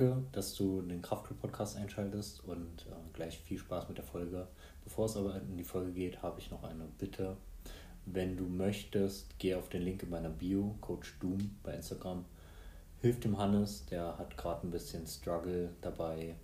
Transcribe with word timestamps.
Danke, 0.00 0.24
dass 0.32 0.54
du 0.54 0.80
den 0.80 1.02
Kraftclub-Podcast 1.02 1.76
einschaltest 1.76 2.42
und 2.44 2.86
äh, 2.86 3.12
gleich 3.12 3.38
viel 3.38 3.58
Spaß 3.58 3.86
mit 3.90 3.98
der 3.98 4.04
Folge. 4.04 4.48
Bevor 4.82 5.04
es 5.04 5.14
aber 5.14 5.36
in 5.36 5.58
die 5.58 5.64
Folge 5.64 5.92
geht, 5.92 6.22
habe 6.22 6.40
ich 6.40 6.50
noch 6.50 6.64
eine 6.64 6.86
Bitte. 6.96 7.36
Wenn 8.06 8.34
du 8.38 8.44
möchtest, 8.44 9.38
geh 9.38 9.54
auf 9.54 9.68
den 9.68 9.82
Link 9.82 10.02
in 10.02 10.08
meiner 10.08 10.30
Bio, 10.30 10.74
Coach 10.80 11.18
Doom 11.20 11.58
bei 11.62 11.74
Instagram. 11.74 12.24
Hilf 13.02 13.20
dem 13.20 13.36
Hannes, 13.36 13.84
der 13.90 14.16
hat 14.16 14.38
gerade 14.38 14.66
ein 14.66 14.70
bisschen 14.70 15.06
Struggle 15.06 15.68
dabei, 15.82 16.34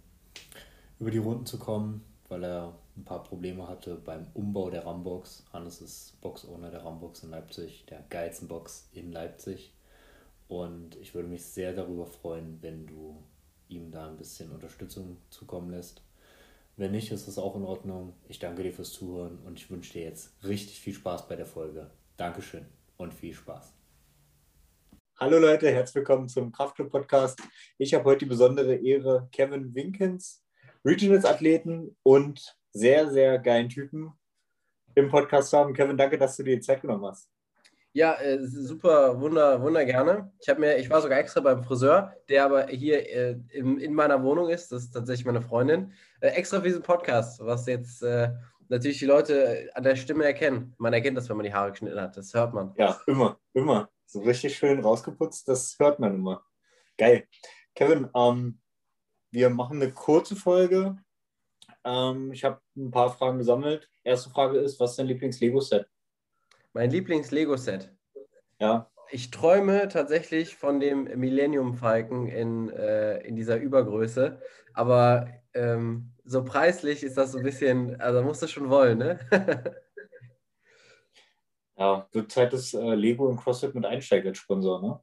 über 0.98 1.10
die 1.10 1.16
Runden 1.16 1.46
zu 1.46 1.58
kommen, 1.58 2.04
weil 2.28 2.44
er 2.44 2.74
ein 2.94 3.04
paar 3.04 3.22
Probleme 3.22 3.66
hatte 3.66 3.94
beim 3.94 4.26
Umbau 4.34 4.68
der 4.68 4.84
Rambox. 4.84 5.46
Hannes 5.54 5.80
ist 5.80 6.20
Box-Owner 6.20 6.70
der 6.70 6.84
Rambox 6.84 7.22
in 7.22 7.30
Leipzig, 7.30 7.86
der 7.86 8.04
geilsten 8.10 8.48
Box 8.48 8.90
in 8.92 9.12
Leipzig. 9.12 9.72
Und 10.46 10.96
ich 10.96 11.14
würde 11.14 11.30
mich 11.30 11.46
sehr 11.46 11.72
darüber 11.72 12.06
freuen, 12.06 12.58
wenn 12.60 12.86
du 12.86 13.16
ihm 13.68 13.90
da 13.90 14.08
ein 14.08 14.16
bisschen 14.16 14.50
Unterstützung 14.50 15.18
zukommen 15.30 15.70
lässt. 15.70 16.02
Wenn 16.76 16.92
nicht, 16.92 17.10
ist 17.10 17.26
es 17.26 17.38
auch 17.38 17.56
in 17.56 17.64
Ordnung. 17.64 18.12
Ich 18.28 18.38
danke 18.38 18.62
dir 18.62 18.72
fürs 18.72 18.92
Zuhören 18.92 19.38
und 19.44 19.58
ich 19.58 19.70
wünsche 19.70 19.94
dir 19.94 20.02
jetzt 20.02 20.32
richtig 20.44 20.78
viel 20.78 20.94
Spaß 20.94 21.26
bei 21.28 21.36
der 21.36 21.46
Folge. 21.46 21.90
Dankeschön 22.16 22.66
und 22.96 23.14
viel 23.14 23.34
Spaß. 23.34 23.72
Hallo 25.18 25.38
Leute, 25.38 25.70
herzlich 25.70 25.94
willkommen 25.94 26.28
zum 26.28 26.52
Kraftclub 26.52 26.90
Podcast. 26.90 27.40
Ich 27.78 27.94
habe 27.94 28.04
heute 28.04 28.20
die 28.20 28.26
besondere 28.26 28.74
Ehre, 28.74 29.28
Kevin 29.32 29.74
Winkens, 29.74 30.44
Regionals-Athleten 30.84 31.96
und 32.02 32.54
sehr, 32.72 33.10
sehr 33.10 33.38
geilen 33.38 33.70
Typen 33.70 34.12
im 34.94 35.08
Podcast 35.08 35.50
zu 35.50 35.56
haben. 35.56 35.72
Kevin, 35.72 35.96
danke, 35.96 36.18
dass 36.18 36.36
du 36.36 36.42
dir 36.42 36.56
die 36.56 36.60
Zeit 36.60 36.82
genommen 36.82 37.06
hast. 37.06 37.30
Ja, 37.96 38.12
äh, 38.20 38.46
super, 38.46 39.18
wunder, 39.22 39.62
wunder 39.62 39.82
gerne. 39.86 40.30
Ich 40.38 40.50
habe 40.50 40.60
mir, 40.60 40.76
ich 40.76 40.90
war 40.90 41.00
sogar 41.00 41.18
extra 41.18 41.40
beim 41.40 41.64
Friseur, 41.64 42.12
der 42.28 42.44
aber 42.44 42.66
hier 42.66 43.08
äh, 43.08 43.40
in, 43.48 43.80
in 43.80 43.94
meiner 43.94 44.22
Wohnung 44.22 44.50
ist. 44.50 44.70
Das 44.70 44.82
ist 44.82 44.90
tatsächlich 44.90 45.24
meine 45.24 45.40
Freundin. 45.40 45.94
Äh, 46.20 46.28
extra 46.28 46.58
für 46.58 46.66
diesen 46.66 46.82
Podcast, 46.82 47.40
was 47.42 47.64
jetzt 47.64 48.02
äh, 48.02 48.34
natürlich 48.68 48.98
die 48.98 49.06
Leute 49.06 49.70
an 49.72 49.82
der 49.82 49.96
Stimme 49.96 50.26
erkennen. 50.26 50.74
Man 50.76 50.92
erkennt 50.92 51.16
das, 51.16 51.30
wenn 51.30 51.38
man 51.38 51.46
die 51.46 51.54
Haare 51.54 51.70
geschnitten 51.70 51.98
hat. 51.98 52.14
Das 52.18 52.34
hört 52.34 52.52
man. 52.52 52.74
Ja, 52.76 53.00
immer, 53.06 53.40
immer. 53.54 53.88
So 54.04 54.20
richtig 54.20 54.58
schön 54.58 54.80
rausgeputzt, 54.80 55.48
das 55.48 55.78
hört 55.78 55.98
man 55.98 56.16
immer. 56.16 56.44
Geil. 56.98 57.26
Kevin, 57.74 58.10
ähm, 58.14 58.60
wir 59.30 59.48
machen 59.48 59.80
eine 59.80 59.90
kurze 59.90 60.36
Folge. 60.36 60.98
Ähm, 61.82 62.30
ich 62.30 62.44
habe 62.44 62.60
ein 62.76 62.90
paar 62.90 63.10
Fragen 63.10 63.38
gesammelt. 63.38 63.88
Erste 64.04 64.28
Frage 64.28 64.58
ist: 64.58 64.78
Was 64.80 64.90
ist 64.90 64.98
dein 64.98 65.06
Lieblings-Lego-Set? 65.06 65.86
Mein 66.76 66.90
Lieblings-Lego-Set. 66.90 67.90
Ja. 68.60 68.90
Ich 69.10 69.30
träume 69.30 69.88
tatsächlich 69.88 70.56
von 70.56 70.78
dem 70.78 71.04
Millennium 71.18 71.72
Falcon 71.72 72.28
in, 72.28 72.68
äh, 72.68 73.16
in 73.26 73.34
dieser 73.34 73.56
Übergröße. 73.56 74.42
Aber 74.74 75.26
ähm, 75.54 76.12
so 76.26 76.44
preislich 76.44 77.02
ist 77.02 77.16
das 77.16 77.32
so 77.32 77.38
ein 77.38 77.44
bisschen, 77.44 77.98
also 77.98 78.20
musst 78.20 78.42
du 78.42 78.46
schon 78.46 78.68
wollen, 78.68 78.98
ne? 78.98 79.18
ja, 81.78 82.06
zurzeit 82.12 82.52
ist 82.52 82.74
äh, 82.74 82.94
Lego 82.94 83.26
und 83.26 83.38
CrossFit 83.38 83.74
mit 83.74 83.86
Einsteiger 83.86 84.28
als 84.28 84.36
Sponsor, 84.36 84.82
ne? 84.82 85.00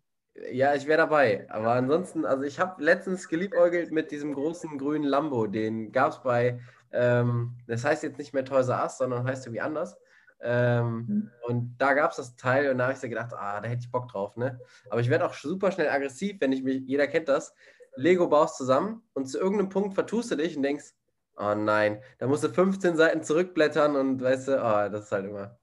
Ja, 0.51 0.75
ich 0.75 0.85
wäre 0.85 0.99
dabei. 0.99 1.49
Aber 1.49 1.71
ansonsten, 1.71 2.23
also 2.23 2.43
ich 2.43 2.59
habe 2.59 2.83
letztens 2.83 3.27
geliebäugelt 3.27 3.91
mit 3.91 4.11
diesem 4.11 4.35
großen 4.35 4.77
grünen 4.77 5.05
Lambo. 5.05 5.47
Den 5.47 5.91
gab 5.91 6.11
es 6.11 6.21
bei, 6.21 6.59
ähm, 6.91 7.57
das 7.65 7.83
heißt 7.83 8.03
jetzt 8.03 8.19
nicht 8.19 8.31
mehr 8.31 8.45
Toys 8.45 8.67
R 8.67 8.83
Us, 8.83 8.99
sondern 8.99 9.25
heißt 9.25 9.47
irgendwie 9.47 9.61
anders. 9.61 9.97
Ähm, 10.43 11.05
mhm. 11.07 11.31
Und 11.43 11.75
da 11.77 11.93
gab 11.93 12.11
es 12.11 12.17
das 12.17 12.35
Teil 12.35 12.69
und 12.69 12.77
da 12.77 12.85
habe 12.85 12.93
ich 12.93 12.99
so 12.99 13.07
gedacht, 13.07 13.33
ah, 13.33 13.61
da 13.61 13.69
hätte 13.69 13.83
ich 13.83 13.91
Bock 13.91 14.09
drauf, 14.09 14.35
ne? 14.35 14.59
Aber 14.89 14.99
ich 14.99 15.09
werde 15.09 15.25
auch 15.25 15.33
super 15.33 15.71
schnell 15.71 15.89
aggressiv, 15.89 16.35
wenn 16.39 16.51
ich 16.51 16.63
mich, 16.63 16.81
jeder 16.85 17.07
kennt 17.07 17.29
das, 17.29 17.53
Lego 17.95 18.27
baust 18.27 18.57
zusammen 18.57 19.03
und 19.13 19.27
zu 19.27 19.39
irgendeinem 19.39 19.69
Punkt 19.69 19.93
vertust 19.93 20.31
du 20.31 20.35
dich 20.35 20.57
und 20.57 20.63
denkst, 20.63 20.93
oh 21.37 21.55
nein, 21.55 22.01
da 22.17 22.27
musst 22.27 22.43
du 22.43 22.49
15 22.49 22.97
Seiten 22.97 23.23
zurückblättern 23.23 23.95
und 23.95 24.21
weißt 24.21 24.49
du, 24.49 24.57
oh, 24.57 24.89
das 24.89 25.05
ist 25.05 25.11
halt 25.11 25.25
immer. 25.25 25.57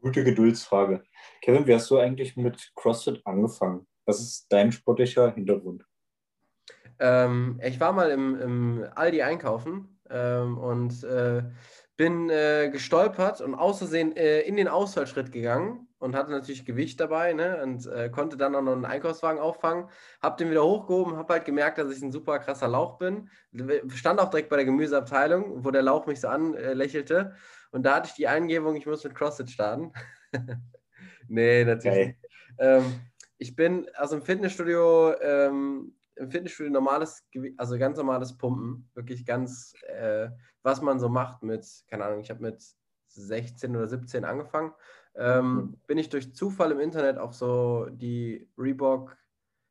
Gute 0.00 0.24
Geduldsfrage. 0.24 1.02
Kevin, 1.42 1.66
wie 1.66 1.74
hast 1.74 1.90
du 1.90 1.98
eigentlich 1.98 2.36
mit 2.36 2.72
CrossFit 2.74 3.20
angefangen? 3.24 3.86
Was 4.06 4.20
ist 4.20 4.46
dein 4.50 4.72
sportlicher 4.72 5.32
Hintergrund? 5.32 5.84
Ähm, 6.98 7.60
ich 7.62 7.80
war 7.80 7.92
mal 7.92 8.10
im, 8.10 8.40
im 8.40 8.86
Aldi 8.94 9.22
einkaufen 9.22 10.00
ähm, 10.10 10.58
und 10.58 11.02
äh, 11.04 11.42
bin 12.00 12.30
äh, 12.30 12.70
gestolpert 12.72 13.42
und 13.42 13.54
außersehen 13.54 14.16
äh, 14.16 14.40
in 14.40 14.56
den 14.56 14.68
Ausfallschritt 14.68 15.32
gegangen 15.32 15.86
und 15.98 16.16
hatte 16.16 16.30
natürlich 16.30 16.64
Gewicht 16.64 16.98
dabei 16.98 17.34
ne, 17.34 17.62
und 17.62 17.86
äh, 17.88 18.08
konnte 18.08 18.38
dann 18.38 18.54
auch 18.54 18.62
noch 18.62 18.72
einen 18.72 18.86
Einkaufswagen 18.86 19.38
auffangen. 19.38 19.86
Hab 20.22 20.38
den 20.38 20.50
wieder 20.50 20.64
hochgehoben, 20.64 21.18
habe 21.18 21.34
halt 21.34 21.44
gemerkt, 21.44 21.76
dass 21.76 21.94
ich 21.94 22.02
ein 22.02 22.10
super 22.10 22.38
krasser 22.38 22.68
Lauch 22.68 22.96
bin. 22.96 23.28
Stand 23.88 24.18
auch 24.18 24.30
direkt 24.30 24.48
bei 24.48 24.56
der 24.56 24.64
Gemüseabteilung, 24.64 25.62
wo 25.62 25.70
der 25.70 25.82
Lauch 25.82 26.06
mich 26.06 26.22
so 26.22 26.28
anlächelte. 26.28 27.34
Und 27.70 27.84
da 27.84 27.96
hatte 27.96 28.08
ich 28.08 28.14
die 28.14 28.28
Eingebung, 28.28 28.76
ich 28.76 28.86
muss 28.86 29.04
mit 29.04 29.14
CrossFit 29.14 29.50
starten. 29.50 29.92
nee, 31.28 31.64
natürlich. 31.66 32.16
Okay. 32.16 32.16
Ähm, 32.60 32.94
ich 33.36 33.54
bin 33.56 33.90
also 33.92 34.16
im 34.16 34.22
Fitnessstudio 34.22 35.20
ähm, 35.20 35.92
im 36.20 36.30
Fitnessstudio 36.30 36.72
normales, 36.72 37.26
also 37.56 37.78
ganz 37.78 37.96
normales 37.96 38.36
Pumpen, 38.36 38.88
wirklich 38.94 39.24
ganz, 39.24 39.74
äh, 39.88 40.28
was 40.62 40.82
man 40.82 41.00
so 41.00 41.08
macht 41.08 41.42
mit, 41.42 41.66
keine 41.88 42.04
Ahnung, 42.04 42.20
ich 42.20 42.30
habe 42.30 42.42
mit 42.42 42.62
16 43.08 43.74
oder 43.74 43.88
17 43.88 44.24
angefangen, 44.24 44.72
ähm, 45.14 45.54
mhm. 45.54 45.80
bin 45.86 45.98
ich 45.98 46.10
durch 46.10 46.34
Zufall 46.34 46.72
im 46.72 46.80
Internet 46.80 47.18
auf 47.18 47.34
so 47.34 47.86
die 47.90 48.48
Reebok, 48.58 49.16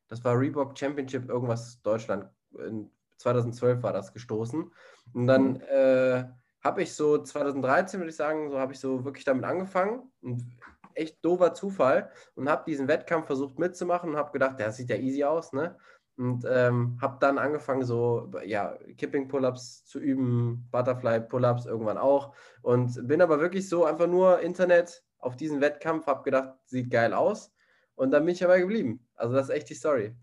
das 0.08 0.24
war 0.24 0.38
Reebok 0.38 0.76
Championship 0.76 1.28
irgendwas 1.28 1.80
Deutschland, 1.82 2.28
in 2.58 2.90
2012 3.18 3.82
war 3.82 3.92
das 3.92 4.12
gestoßen 4.12 4.72
und 5.14 5.26
dann 5.26 5.52
mhm. 5.52 5.60
äh, 5.70 6.24
habe 6.62 6.82
ich 6.82 6.92
so 6.92 7.22
2013, 7.22 8.00
würde 8.00 8.10
ich 8.10 8.16
sagen, 8.16 8.50
so 8.50 8.58
habe 8.58 8.72
ich 8.72 8.80
so 8.80 9.04
wirklich 9.04 9.24
damit 9.24 9.44
angefangen. 9.44 10.12
Ein 10.22 10.58
echt 10.94 11.24
doofer 11.24 11.54
Zufall 11.54 12.10
und 12.34 12.48
habe 12.48 12.64
diesen 12.66 12.88
Wettkampf 12.88 13.26
versucht 13.26 13.58
mitzumachen 13.58 14.10
und 14.10 14.16
habe 14.16 14.32
gedacht, 14.32 14.58
der 14.58 14.72
sieht 14.72 14.90
ja 14.90 14.96
easy 14.96 15.24
aus, 15.24 15.52
ne? 15.52 15.76
Und 16.20 16.44
ähm, 16.46 16.98
habe 17.00 17.16
dann 17.18 17.38
angefangen, 17.38 17.82
so 17.82 18.30
ja, 18.44 18.76
Kipping-Pull-Ups 18.98 19.86
zu 19.86 19.98
üben, 19.98 20.68
Butterfly-Pull-Ups 20.70 21.64
irgendwann 21.64 21.96
auch 21.96 22.34
und 22.60 23.08
bin 23.08 23.22
aber 23.22 23.40
wirklich 23.40 23.68
so 23.70 23.86
einfach 23.86 24.06
nur 24.06 24.40
Internet 24.40 25.02
auf 25.18 25.36
diesen 25.36 25.62
Wettkampf, 25.62 26.06
habe 26.06 26.22
gedacht, 26.22 26.58
sieht 26.66 26.90
geil 26.90 27.14
aus 27.14 27.54
und 27.94 28.10
dann 28.10 28.26
bin 28.26 28.34
ich 28.34 28.40
dabei 28.40 28.60
geblieben. 28.60 29.08
Also 29.14 29.34
das 29.34 29.48
ist 29.48 29.54
echt 29.54 29.70
die 29.70 29.74
Story. 29.74 30.14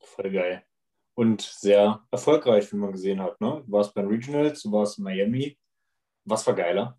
Voll 0.00 0.30
geil. 0.30 0.64
Und 1.14 1.42
sehr 1.42 2.02
erfolgreich, 2.10 2.72
wie 2.72 2.76
man 2.76 2.92
gesehen 2.92 3.20
hat. 3.20 3.38
Ne? 3.42 3.62
Du 3.66 3.72
warst 3.72 3.92
bei 3.92 4.00
Regionals, 4.00 4.62
du 4.62 4.72
warst 4.72 4.96
in 4.96 5.04
Miami. 5.04 5.58
Was 6.24 6.46
war 6.46 6.54
geiler? 6.54 6.98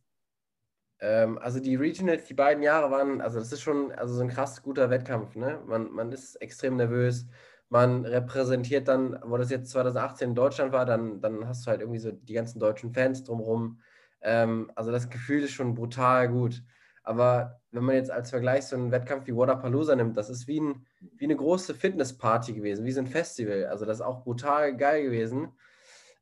Ähm, 1.00 1.40
also 1.40 1.60
die 1.60 1.76
Regionals, 1.76 2.26
die 2.26 2.34
beiden 2.36 2.62
Jahre 2.62 2.92
waren, 2.92 3.20
also 3.20 3.40
das 3.40 3.52
ist 3.52 3.62
schon 3.62 3.92
also 3.94 4.14
so 4.14 4.22
ein 4.22 4.30
krass 4.30 4.62
guter 4.62 4.92
Wettkampf. 4.92 5.36
Ne? 5.36 5.60
Man, 5.66 5.90
man 5.92 6.12
ist 6.12 6.36
extrem 6.36 6.76
nervös 6.76 7.26
man 7.70 8.06
repräsentiert 8.06 8.88
dann, 8.88 9.20
wo 9.24 9.38
das 9.38 9.52
jetzt 9.52 9.70
2018 9.72 10.30
in 10.30 10.36
Deutschland 10.36 10.74
war, 10.74 10.86
dann, 10.86 11.22
dann 11.22 11.48
hast 11.48 11.66
du 11.66 11.72
halt 11.72 11.82
irgendwie 11.82 12.00
so 12.00 12.12
die 12.12 12.34
ganzen 12.34 12.60
deutschen 12.60 12.94
Fans 12.94 13.24
drumherum. 13.24 13.80
Ähm, 14.22 14.72
also 14.76 14.92
das 14.92 15.10
Gefühl 15.10 15.44
ist 15.44 15.52
schon 15.52 15.76
brutal 15.76 16.30
gut. 16.30 16.64
Aber 17.04 17.62
wenn 17.72 17.84
man 17.84 17.96
jetzt 17.96 18.12
als 18.12 18.32
Vergleich 18.32 18.66
so 18.66 18.76
einen 18.76 18.92
Wettkampf 18.92 19.28
wie 19.28 19.36
Waterpalooza 19.36 19.96
nimmt, 19.96 20.18
das 20.18 20.30
ist 20.30 20.48
wie, 20.48 20.60
ein, 20.60 20.86
wie 21.00 21.26
eine 21.26 21.36
große 21.36 21.74
Fitnessparty 21.76 22.54
gewesen, 22.54 22.86
wie 22.86 22.92
so 22.92 23.00
ein 23.00 23.08
Festival. 23.08 23.66
Also 23.68 23.86
das 23.86 23.98
ist 23.98 24.06
auch 24.06 24.24
brutal 24.24 24.76
geil 24.76 25.04
gewesen. 25.04 25.50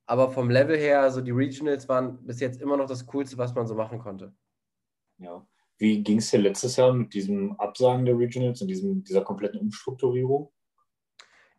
Aber 0.05 0.31
vom 0.31 0.49
Level 0.49 0.77
her, 0.77 1.11
so 1.11 1.21
die 1.21 1.31
Regionals 1.31 1.89
waren 1.89 2.25
bis 2.25 2.39
jetzt 2.39 2.61
immer 2.61 2.77
noch 2.77 2.87
das 2.87 3.05
Coolste, 3.07 3.37
was 3.37 3.55
man 3.55 3.67
so 3.67 3.75
machen 3.75 3.99
konnte. 3.99 4.33
Ja. 5.17 5.45
Wie 5.77 6.01
ging 6.03 6.17
es 6.17 6.31
dir 6.31 6.39
letztes 6.39 6.75
Jahr 6.75 6.93
mit 6.93 7.13
diesem 7.13 7.53
Absagen 7.59 8.05
der 8.05 8.17
Regionals 8.17 8.61
und 8.61 8.67
diesem, 8.67 9.03
dieser 9.03 9.21
kompletten 9.21 9.59
Umstrukturierung? 9.59 10.51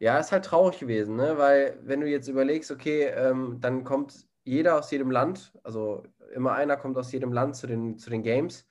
Ja, 0.00 0.18
ist 0.18 0.30
halt 0.30 0.44
traurig 0.44 0.78
gewesen, 0.78 1.16
ne? 1.16 1.38
weil 1.38 1.78
wenn 1.82 2.00
du 2.00 2.06
jetzt 2.06 2.28
überlegst, 2.28 2.70
okay, 2.70 3.04
ähm, 3.06 3.58
dann 3.60 3.82
kommt 3.82 4.26
jeder 4.44 4.78
aus 4.78 4.90
jedem 4.92 5.10
Land, 5.10 5.52
also 5.64 6.04
immer 6.32 6.52
einer 6.54 6.76
kommt 6.76 6.96
aus 6.96 7.10
jedem 7.10 7.32
Land 7.32 7.56
zu 7.56 7.66
den, 7.66 7.98
zu 7.98 8.08
den 8.08 8.22
Games 8.22 8.66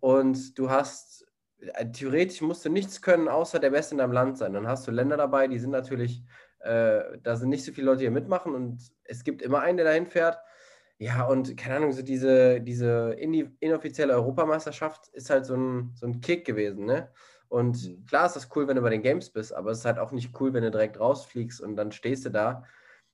und 0.00 0.58
du 0.58 0.70
hast, 0.70 1.26
äh, 1.60 1.90
theoretisch 1.92 2.40
musst 2.40 2.64
du 2.64 2.70
nichts 2.70 3.02
können, 3.02 3.28
außer 3.28 3.60
der 3.60 3.70
Beste 3.70 3.94
in 3.94 3.98
deinem 3.98 4.12
Land 4.12 4.36
sein. 4.38 4.52
Dann 4.52 4.66
hast 4.66 4.86
du 4.88 4.90
Länder 4.90 5.16
dabei, 5.16 5.46
die 5.46 5.60
sind 5.60 5.70
natürlich, 5.70 6.24
äh, 6.60 7.18
da 7.22 7.36
sind 7.36 7.50
nicht 7.50 7.64
so 7.64 7.72
viele 7.72 7.86
Leute, 7.86 8.00
die 8.02 8.10
mitmachen 8.10 8.54
und 8.54 8.82
es 9.04 9.22
gibt 9.22 9.42
immer 9.42 9.60
einen, 9.60 9.76
der 9.76 9.86
dahin 9.86 10.06
fährt. 10.06 10.38
Ja, 10.98 11.24
und 11.26 11.56
keine 11.56 11.76
Ahnung, 11.76 11.92
so 11.92 12.02
diese, 12.02 12.60
diese 12.60 13.12
inoffizielle 13.60 14.14
Europameisterschaft 14.14 15.08
ist 15.08 15.30
halt 15.30 15.44
so 15.46 15.54
ein, 15.56 15.92
so 15.96 16.06
ein 16.06 16.20
Kick 16.20 16.44
gewesen, 16.46 16.84
ne? 16.86 17.10
Und 17.54 17.88
mhm. 17.88 18.04
klar 18.06 18.26
ist 18.26 18.34
das 18.34 18.48
cool, 18.56 18.66
wenn 18.66 18.74
du 18.74 18.82
bei 18.82 18.90
den 18.90 19.02
Games 19.02 19.30
bist, 19.30 19.54
aber 19.54 19.70
es 19.70 19.78
ist 19.78 19.84
halt 19.84 20.00
auch 20.00 20.10
nicht 20.10 20.40
cool, 20.40 20.52
wenn 20.52 20.64
du 20.64 20.72
direkt 20.72 20.98
rausfliegst 20.98 21.60
und 21.60 21.76
dann 21.76 21.92
stehst 21.92 22.24
du 22.24 22.30
da. 22.30 22.64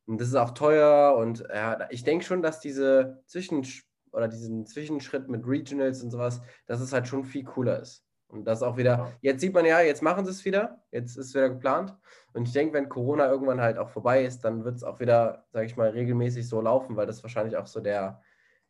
Und 0.07 0.19
das 0.19 0.29
ist 0.29 0.35
auch 0.35 0.53
teuer 0.53 1.15
und 1.15 1.45
ja, 1.55 1.87
ich 1.91 2.05
denke 2.05 2.25
schon, 2.25 2.41
dass 2.41 2.59
diese 2.59 3.23
Zwischen- 3.27 3.67
oder 4.13 4.29
diesen 4.29 4.65
Zwischenschritt 4.65 5.29
mit 5.29 5.47
Regionals 5.47 6.03
und 6.03 6.11
sowas, 6.11 6.41
dass 6.65 6.81
es 6.81 6.95
halt 6.95 7.07
schon 7.07 7.23
viel 7.23 7.45
cooler 7.45 7.81
ist. 7.81 8.03
Und 8.29 8.47
das 8.47 8.63
auch 8.63 8.79
wieder, 8.79 8.91
ja. 8.91 9.13
jetzt 9.21 9.43
sieht 9.43 9.53
man 9.53 9.67
ja, 9.67 9.83
jetzt 9.83 10.01
machen 10.01 10.25
sie 10.25 10.31
es 10.31 10.43
wieder, 10.47 10.83
jetzt 10.91 11.19
ist 11.19 11.27
es 11.27 11.35
wieder 11.35 11.51
geplant. 11.51 11.95
Und 12.33 12.49
ich 12.49 12.55
denke, 12.55 12.73
wenn 12.73 12.89
Corona 12.89 13.31
irgendwann 13.31 13.61
halt 13.61 13.77
auch 13.77 13.91
vorbei 13.91 14.25
ist, 14.25 14.41
dann 14.41 14.65
wird 14.65 14.77
es 14.77 14.85
auch 14.85 15.01
wieder, 15.01 15.45
sage 15.53 15.67
ich 15.67 15.77
mal, 15.77 15.91
regelmäßig 15.91 16.49
so 16.49 16.63
laufen, 16.63 16.97
weil 16.97 17.07
das 17.07 17.23
wahrscheinlich 17.23 17.59
auch 17.59 17.67
so 17.67 17.81
der, 17.81 18.23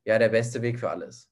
ja, 0.02 0.18
der 0.18 0.30
beste 0.30 0.62
Weg 0.62 0.80
für 0.80 0.90
alles. 0.90 1.30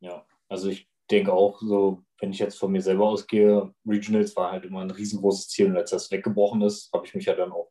Ja, 0.00 0.26
also 0.48 0.70
ich 0.70 0.90
denke 1.14 1.32
auch 1.32 1.60
so, 1.60 2.02
wenn 2.20 2.32
ich 2.32 2.38
jetzt 2.38 2.58
von 2.58 2.72
mir 2.72 2.82
selber 2.82 3.06
ausgehe, 3.06 3.72
Regionals 3.86 4.34
war 4.36 4.50
halt 4.52 4.64
immer 4.64 4.80
ein 4.80 4.90
riesengroßes 4.90 5.48
Ziel 5.48 5.66
und 5.66 5.76
als 5.76 5.90
das 5.90 6.10
weggebrochen 6.10 6.62
ist, 6.62 6.92
habe 6.92 7.06
ich 7.06 7.14
mich 7.14 7.26
ja 7.26 7.34
dann 7.34 7.52
auch 7.52 7.70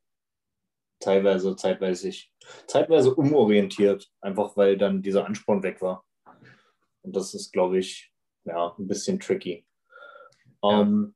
teilweise, 1.00 1.56
zeitweise, 1.56 2.12
zeitweise 2.68 3.13
umorientiert, 3.13 4.10
einfach 4.22 4.56
weil 4.56 4.78
dann 4.78 5.01
dieser 5.01 5.25
Ansporn 5.25 5.62
weg 5.62 5.81
war. 5.81 6.06
Und 7.01 7.16
das 7.16 7.34
ist, 7.34 7.51
glaube 7.51 7.80
ich, 7.80 8.13
ja, 8.45 8.74
ein 8.78 8.88
bisschen 8.88 9.19
tricky. 9.19 9.66
Ja. 10.63 10.80
Um, 10.80 10.80
ähm, 10.80 11.16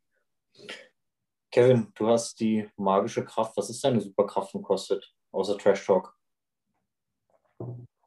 Kevin, 1.52 1.88
du 1.96 2.08
hast 2.08 2.40
die 2.42 2.70
magische 2.76 3.24
Kraft. 3.24 3.56
Was 3.56 3.70
ist 3.70 3.84
deine 3.84 4.02
Superkraft 4.02 4.52
von 4.52 4.62
CrossFit, 4.62 5.14
außer 5.32 5.58
Trash 5.58 5.86
Talk? 5.86 6.14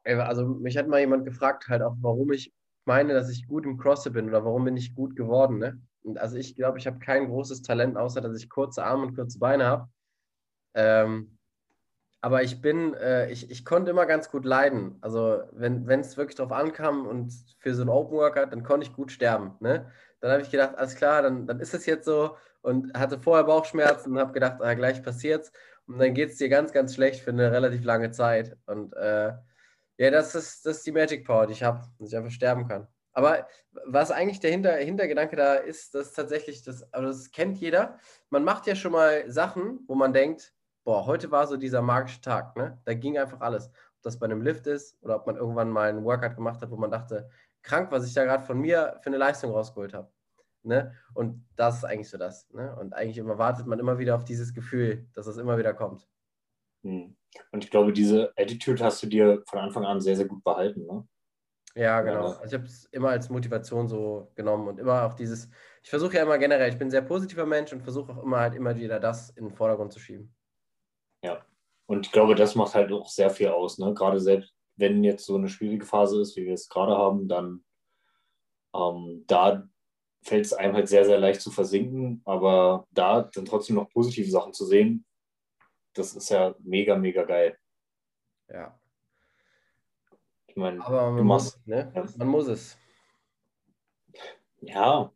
Also 0.03 0.45
mich 0.45 0.77
hat 0.77 0.87
mal 0.87 0.99
jemand 0.99 1.25
gefragt, 1.25 1.67
halt 1.67 1.81
auch, 1.81 1.95
warum 2.01 2.31
ich 2.31 2.53
meine, 2.85 3.13
dass 3.13 3.29
ich 3.29 3.47
gut 3.47 3.65
im 3.65 3.77
CrossFit 3.77 4.13
bin 4.13 4.29
oder 4.29 4.43
warum 4.45 4.65
bin 4.65 4.77
ich 4.77 4.95
gut 4.95 5.15
geworden. 5.15 5.59
Ne? 5.59 5.81
Und 6.03 6.17
also 6.17 6.37
ich 6.37 6.55
glaube, 6.55 6.79
ich 6.79 6.87
habe 6.87 6.99
kein 6.99 7.27
großes 7.27 7.61
Talent, 7.61 7.97
außer 7.97 8.21
dass 8.21 8.37
ich 8.37 8.49
kurze 8.49 8.83
Arme 8.83 9.03
und 9.03 9.15
kurze 9.15 9.39
Beine 9.39 9.65
habe. 9.65 9.89
Ähm, 10.73 11.37
aber 12.21 12.43
ich 12.43 12.61
bin, 12.61 12.93
äh, 12.93 13.31
ich, 13.31 13.49
ich 13.49 13.65
konnte 13.65 13.91
immer 13.91 14.05
ganz 14.05 14.29
gut 14.29 14.45
leiden. 14.45 14.97
Also 15.01 15.41
wenn 15.53 15.87
es 15.87 16.17
wirklich 16.17 16.35
darauf 16.35 16.51
ankam 16.51 17.07
und 17.07 17.33
für 17.59 17.73
so 17.73 17.81
ein 17.81 17.89
Open 17.89 18.17
Workout, 18.17 18.51
dann 18.51 18.63
konnte 18.63 18.85
ich 18.85 18.93
gut 18.93 19.11
sterben. 19.11 19.55
Ne? 19.59 19.91
Dann 20.19 20.31
habe 20.31 20.43
ich 20.43 20.51
gedacht, 20.51 20.75
alles 20.77 20.95
klar, 20.95 21.23
dann, 21.23 21.47
dann 21.47 21.59
ist 21.59 21.73
es 21.73 21.87
jetzt 21.87 22.05
so 22.05 22.37
und 22.61 22.93
hatte 22.97 23.19
vorher 23.19 23.45
Bauchschmerzen 23.45 24.11
und 24.11 24.19
habe 24.19 24.33
gedacht, 24.33 24.61
ah, 24.61 24.73
gleich 24.75 25.01
passiert's. 25.01 25.51
Und 25.87 25.97
dann 25.99 26.13
geht 26.13 26.29
es 26.29 26.37
dir 26.37 26.47
ganz, 26.47 26.71
ganz 26.71 26.93
schlecht 26.93 27.21
für 27.21 27.31
eine 27.31 27.51
relativ 27.51 27.83
lange 27.83 28.11
Zeit. 28.11 28.55
Und 28.67 28.93
äh, 28.93 29.33
ja, 30.01 30.09
das 30.09 30.33
ist, 30.33 30.65
das 30.65 30.77
ist 30.77 30.87
die 30.87 30.91
Magic 30.91 31.23
Power, 31.27 31.45
die 31.45 31.53
ich 31.53 31.61
habe, 31.61 31.83
dass 31.99 32.07
ich 32.09 32.17
einfach 32.17 32.31
sterben 32.31 32.67
kann. 32.67 32.87
Aber 33.13 33.47
was 33.85 34.09
eigentlich 34.09 34.39
der 34.39 34.49
Hinter 34.49 34.73
Hintergedanke 34.77 35.35
da 35.35 35.53
ist, 35.53 35.93
dass 35.93 36.13
tatsächlich, 36.13 36.63
das, 36.63 36.91
also 36.91 37.07
das 37.07 37.31
kennt 37.31 37.59
jeder, 37.59 37.99
man 38.31 38.43
macht 38.43 38.65
ja 38.65 38.73
schon 38.73 38.93
mal 38.93 39.29
Sachen, 39.29 39.81
wo 39.85 39.93
man 39.93 40.11
denkt, 40.11 40.55
boah, 40.83 41.05
heute 41.05 41.29
war 41.29 41.45
so 41.45 41.55
dieser 41.55 41.83
magische 41.83 42.19
Tag, 42.19 42.55
ne? 42.57 42.81
Da 42.83 42.95
ging 42.95 43.19
einfach 43.19 43.41
alles. 43.41 43.67
Ob 43.67 44.01
das 44.01 44.17
bei 44.17 44.25
einem 44.25 44.41
Lift 44.41 44.65
ist 44.65 44.97
oder 45.03 45.17
ob 45.17 45.27
man 45.27 45.35
irgendwann 45.35 45.69
mal 45.69 45.89
einen 45.89 46.03
Workout 46.03 46.35
gemacht 46.35 46.63
hat, 46.63 46.71
wo 46.71 46.77
man 46.77 46.89
dachte, 46.89 47.29
krank, 47.61 47.91
was 47.91 48.07
ich 48.07 48.15
da 48.15 48.23
gerade 48.23 48.43
von 48.43 48.59
mir 48.59 48.97
für 49.01 49.07
eine 49.07 49.17
Leistung 49.17 49.51
rausgeholt 49.51 49.93
habe. 49.93 50.11
Ne? 50.63 50.95
Und 51.13 51.45
das 51.55 51.77
ist 51.77 51.85
eigentlich 51.85 52.09
so 52.09 52.17
das. 52.17 52.49
Ne? 52.49 52.75
Und 52.75 52.93
eigentlich 52.93 53.19
immer 53.19 53.37
wartet 53.37 53.67
man 53.67 53.77
immer 53.77 53.99
wieder 53.99 54.15
auf 54.15 54.25
dieses 54.25 54.51
Gefühl, 54.51 55.07
dass 55.13 55.27
es 55.27 55.37
immer 55.37 55.59
wieder 55.59 55.75
kommt. 55.75 56.07
Hm. 56.81 57.15
Und 57.51 57.63
ich 57.63 57.71
glaube, 57.71 57.93
diese 57.93 58.33
Attitude 58.37 58.83
hast 58.83 59.01
du 59.03 59.07
dir 59.07 59.43
von 59.47 59.59
Anfang 59.59 59.85
an 59.85 60.01
sehr, 60.01 60.15
sehr 60.15 60.27
gut 60.27 60.43
behalten. 60.43 60.85
Ne? 60.85 61.07
Ja, 61.75 62.01
genau. 62.01 62.25
Also 62.25 62.43
ich 62.43 62.53
habe 62.53 62.65
es 62.65 62.85
immer 62.91 63.09
als 63.09 63.29
Motivation 63.29 63.87
so 63.87 64.31
genommen 64.35 64.67
und 64.67 64.79
immer 64.79 65.03
auch 65.05 65.13
dieses, 65.13 65.49
ich 65.83 65.89
versuche 65.89 66.15
ja 66.15 66.23
immer 66.23 66.37
generell, 66.37 66.69
ich 66.69 66.77
bin 66.77 66.87
ein 66.87 66.91
sehr 66.91 67.01
positiver 67.01 67.45
Mensch 67.45 67.71
und 67.71 67.81
versuche 67.81 68.11
auch 68.11 68.23
immer 68.23 68.39
halt 68.39 68.55
immer 68.55 68.75
wieder 68.75 68.99
das 68.99 69.29
in 69.31 69.45
den 69.45 69.53
Vordergrund 69.53 69.93
zu 69.93 69.99
schieben. 69.99 70.33
Ja, 71.23 71.45
und 71.85 72.05
ich 72.05 72.11
glaube, 72.11 72.35
das 72.35 72.55
macht 72.55 72.75
halt 72.75 72.91
auch 72.91 73.09
sehr 73.09 73.29
viel 73.29 73.49
aus. 73.49 73.77
Ne? 73.77 73.93
Gerade 73.93 74.19
selbst, 74.19 74.53
wenn 74.75 75.03
jetzt 75.03 75.25
so 75.25 75.35
eine 75.35 75.47
schwierige 75.47 75.85
Phase 75.85 76.21
ist, 76.21 76.35
wie 76.35 76.45
wir 76.45 76.53
es 76.53 76.67
gerade 76.67 76.97
haben, 76.97 77.27
dann 77.27 77.63
ähm, 78.75 79.23
da 79.27 79.67
fällt 80.23 80.45
es 80.45 80.53
einem 80.53 80.75
halt 80.75 80.87
sehr, 80.87 81.05
sehr 81.05 81.19
leicht 81.19 81.41
zu 81.41 81.51
versinken. 81.51 82.21
Aber 82.25 82.85
da 82.91 83.23
dann 83.33 83.45
trotzdem 83.45 83.75
noch 83.77 83.89
positive 83.89 84.29
Sachen 84.29 84.53
zu 84.53 84.65
sehen, 84.65 85.05
das 85.93 86.15
ist 86.15 86.29
ja 86.29 86.55
mega, 86.59 86.95
mega 86.95 87.23
geil. 87.23 87.57
Ja. 88.49 88.79
Ich 90.47 90.55
meine, 90.55 90.85
aber 90.85 91.11
man, 91.11 91.25
machst, 91.25 91.57
muss, 91.57 91.67
ne? 91.67 91.91
ja. 91.95 92.05
man 92.17 92.27
muss 92.27 92.47
es. 92.47 92.77
Ja, 94.59 95.11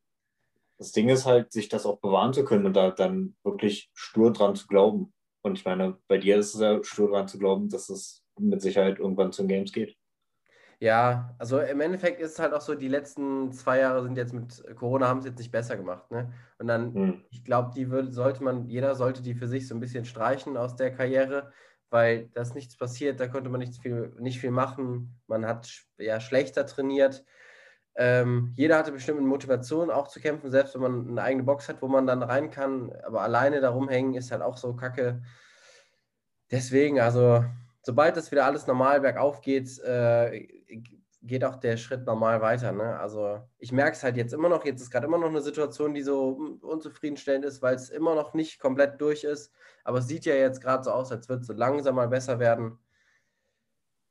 das 0.78 0.92
Ding 0.92 1.10
ist 1.10 1.26
halt, 1.26 1.52
sich 1.52 1.70
das 1.70 1.86
auch 1.86 2.00
bewahren 2.00 2.34
zu 2.34 2.46
können 2.46 2.66
und 2.66 2.74
da 2.74 2.92
dann 2.92 3.36
wirklich 3.44 3.90
stur 3.94 4.32
dran 4.32 4.56
zu 4.56 4.68
glauben. 4.68 5.14
Und 5.42 5.58
ich 5.58 5.66
meine, 5.66 6.00
bei 6.08 6.18
dir 6.18 6.38
ist 6.38 6.56
es 6.56 6.62
ja 6.62 6.84
stur 6.84 7.10
dran 7.10 7.28
zu 7.28 7.38
glauben, 7.38 7.70
dass 7.70 7.90
es 7.90 8.24
mit 8.38 8.62
Sicherheit 8.62 9.00
irgendwann 9.00 9.32
zu 9.32 9.46
Games 9.46 9.72
geht. 9.72 9.98
Ja, 10.80 11.34
also 11.38 11.60
im 11.60 11.80
Endeffekt 11.80 12.20
ist 12.20 12.34
es 12.34 12.40
halt 12.40 12.54
auch 12.54 12.62
so, 12.62 12.76
die 12.76 12.88
letzten 12.88 13.52
zwei 13.54 13.80
Jahre 13.80 14.04
sind 14.04 14.18
jetzt 14.18 14.34
mit 14.34 14.64
Corona, 14.76 15.08
haben 15.08 15.20
es 15.20 15.26
jetzt 15.26 15.38
nicht 15.38 15.52
besser 15.52 15.78
gemacht. 15.78 16.12
Ne? 16.12 16.34
Und 16.58 16.68
dann, 16.68 16.94
hm. 16.94 17.22
ich 17.30 17.44
glaube, 17.44 17.72
die 17.76 17.90
würde, 17.90 18.12
sollte 18.12 18.44
man, 18.44 18.68
jeder 18.68 18.96
sollte 18.96 19.22
die 19.22 19.36
für 19.36 19.48
sich 19.48 19.68
so 19.68 19.76
ein 19.76 19.80
bisschen 19.80 20.06
streichen 20.06 20.58
aus 20.58 20.76
der 20.76 20.92
Karriere, 20.92 21.52
weil 21.90 22.30
da 22.34 22.42
ist 22.42 22.56
nichts 22.56 22.76
passiert, 22.78 23.20
da 23.20 23.28
konnte 23.28 23.50
man 23.50 23.62
nicht 23.62 23.82
viel, 23.82 24.14
nicht 24.20 24.40
viel 24.40 24.52
machen. 24.52 25.18
Man 25.28 25.46
hat 25.46 25.86
ja 25.98 26.20
schlechter 26.20 26.66
trainiert. 26.66 27.24
Ähm, 27.98 28.52
jeder 28.58 28.78
hatte 28.78 28.92
bestimmt 28.92 29.20
eine 29.20 29.28
Motivation 29.28 29.90
auch 29.90 30.10
zu 30.10 30.20
kämpfen, 30.20 30.52
selbst 30.52 30.76
wenn 30.76 30.82
man 30.82 31.08
eine 31.08 31.22
eigene 31.22 31.44
Box 31.44 31.70
hat, 31.70 31.82
wo 31.82 31.88
man 31.88 32.06
dann 32.06 32.22
rein 32.22 32.52
kann. 32.52 32.92
Aber 33.06 33.22
alleine 33.22 33.62
da 33.62 33.70
rumhängen 33.70 34.16
ist 34.16 34.32
halt 34.32 34.42
auch 34.42 34.58
so 34.58 34.76
kacke. 34.76 35.22
Deswegen, 36.52 37.00
also 37.00 37.46
sobald 37.82 38.18
das 38.18 38.32
wieder 38.32 38.46
alles 38.46 38.68
normal 38.68 39.00
bergauf 39.00 39.42
geht, 39.42 39.80
äh, 39.80 40.48
geht 41.26 41.44
auch 41.44 41.56
der 41.56 41.78
Schritt 41.78 42.06
normal 42.06 42.42
weiter. 42.42 42.72
Ne? 42.72 42.98
Also 43.00 43.42
ich 43.58 43.72
merke 43.72 43.96
es 43.96 44.04
halt 44.04 44.18
jetzt 44.18 44.34
immer 44.34 44.50
noch, 44.50 44.66
jetzt 44.66 44.82
ist 44.82 44.92
gerade 44.92 45.08
immer 45.08 45.18
noch 45.18 45.30
eine 45.30 45.42
Situation, 45.42 45.94
die 45.94 46.04
so 46.04 46.58
unzufriedenstellend 46.62 47.46
ist, 47.46 47.62
weil 47.62 47.76
es 47.76 47.90
immer 47.90 48.16
noch 48.16 48.34
nicht 48.34 48.60
komplett 48.60 49.00
durch 49.02 49.24
ist. 49.24 49.54
Aber 49.84 50.00
es 50.00 50.08
sieht 50.08 50.26
ja 50.26 50.36
jetzt 50.36 50.62
gerade 50.62 50.84
so 50.84 50.92
aus, 50.92 51.12
als 51.12 51.30
würde 51.30 51.42
es 51.42 51.48
so 51.48 51.54
langsam 51.54 51.96
mal 51.96 52.08
besser 52.08 52.40
werden. 52.40 52.80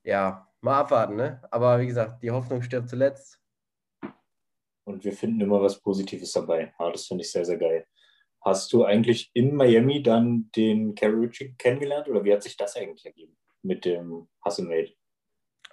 Ja, 0.03 0.49
mal 0.61 0.81
abwarten, 0.81 1.17
ne? 1.17 1.43
Aber 1.51 1.81
wie 1.81 1.87
gesagt, 1.87 2.23
die 2.23 2.31
Hoffnung 2.31 2.63
stirbt 2.63 2.89
zuletzt. 2.89 3.41
Und 4.85 5.05
wir 5.05 5.13
finden 5.13 5.41
immer 5.41 5.63
was 5.63 5.81
Positives 5.81 6.33
dabei. 6.33 6.75
Ja, 6.79 6.91
das 6.91 7.07
finde 7.07 7.25
ich 7.25 7.33
sehr, 7.33 7.45
sehr 7.45 7.57
geil. 7.57 7.87
Hast 8.43 8.73
du 8.73 8.85
eigentlich 8.85 9.31
in 9.33 9.55
Miami 9.55 10.03
dann 10.03 10.51
den 10.55 10.95
Carrie 10.95 11.55
kennengelernt 11.57 12.09
oder 12.09 12.23
wie 12.25 12.33
hat 12.35 12.43
sich 12.43 12.57
das 12.57 12.77
eigentlich 12.77 13.07
ergeben? 13.07 13.35
mit 13.65 13.85
dem 13.85 14.29
Hustle 14.45 14.67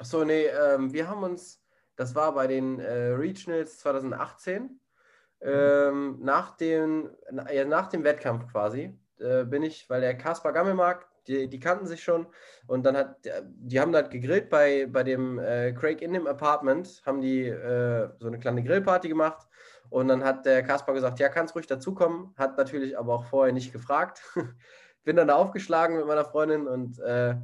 Achso, 0.01 0.25
nee, 0.25 0.48
ähm, 0.48 0.91
wir 0.91 1.08
haben 1.08 1.22
uns, 1.22 1.62
das 1.96 2.15
war 2.15 2.34
bei 2.34 2.48
den 2.48 2.79
äh, 2.79 3.10
Regionals 3.10 3.77
2018, 3.77 4.63
mhm. 4.63 4.79
ähm, 5.41 6.17
nach, 6.22 6.58
dem, 6.58 7.12
ja, 7.53 7.65
nach 7.65 7.86
dem 7.88 8.03
Wettkampf 8.03 8.51
quasi, 8.51 8.98
äh, 9.20 9.43
bin 9.43 9.62
ich, 9.62 9.88
weil 9.91 10.01
der 10.01 10.17
Kaspar 10.17 10.53
Gammelmark, 10.53 11.08
die, 11.27 11.48
die, 11.48 11.60
kannten 11.60 11.86
sich 11.86 12.01
schon 12.01 12.25
und 12.65 12.84
dann 12.84 12.98
hat, 12.98 13.17
die 13.43 13.79
haben 13.79 13.93
halt 13.93 14.10
gegrillt 14.10 14.50
bei, 14.50 14.88
bei 14.88 15.03
dem 15.03 15.38
äh, 15.38 15.72
Craig 15.74 16.01
in 16.01 16.13
dem 16.13 16.25
Apartment, 16.25 17.03
haben 17.05 17.22
die 17.22 17.46
äh, 17.46 18.10
so 18.17 18.25
eine 18.25 18.39
kleine 18.39 18.63
Grillparty 18.63 19.08
gemacht 19.08 19.48
und 19.91 20.08
dann 20.08 20.24
hat 20.24 20.48
der 20.48 20.63
Kaspar 20.63 20.96
gesagt, 20.96 21.20
ja, 21.20 21.29
kannst 21.29 21.53
ruhig 21.53 21.67
dazukommen, 21.67 22.34
hat 22.38 22.58
natürlich 22.58 22.98
aber 22.98 23.13
auch 23.13 23.25
vorher 23.25 23.53
nicht 23.53 23.72
gefragt. 23.72 24.24
Bin 25.03 25.15
dann 25.15 25.27
da 25.27 25.36
aufgeschlagen 25.36 25.96
mit 25.98 26.08
meiner 26.08 26.25
Freundin 26.25 26.67
und 26.67 26.98
äh, 27.00 27.36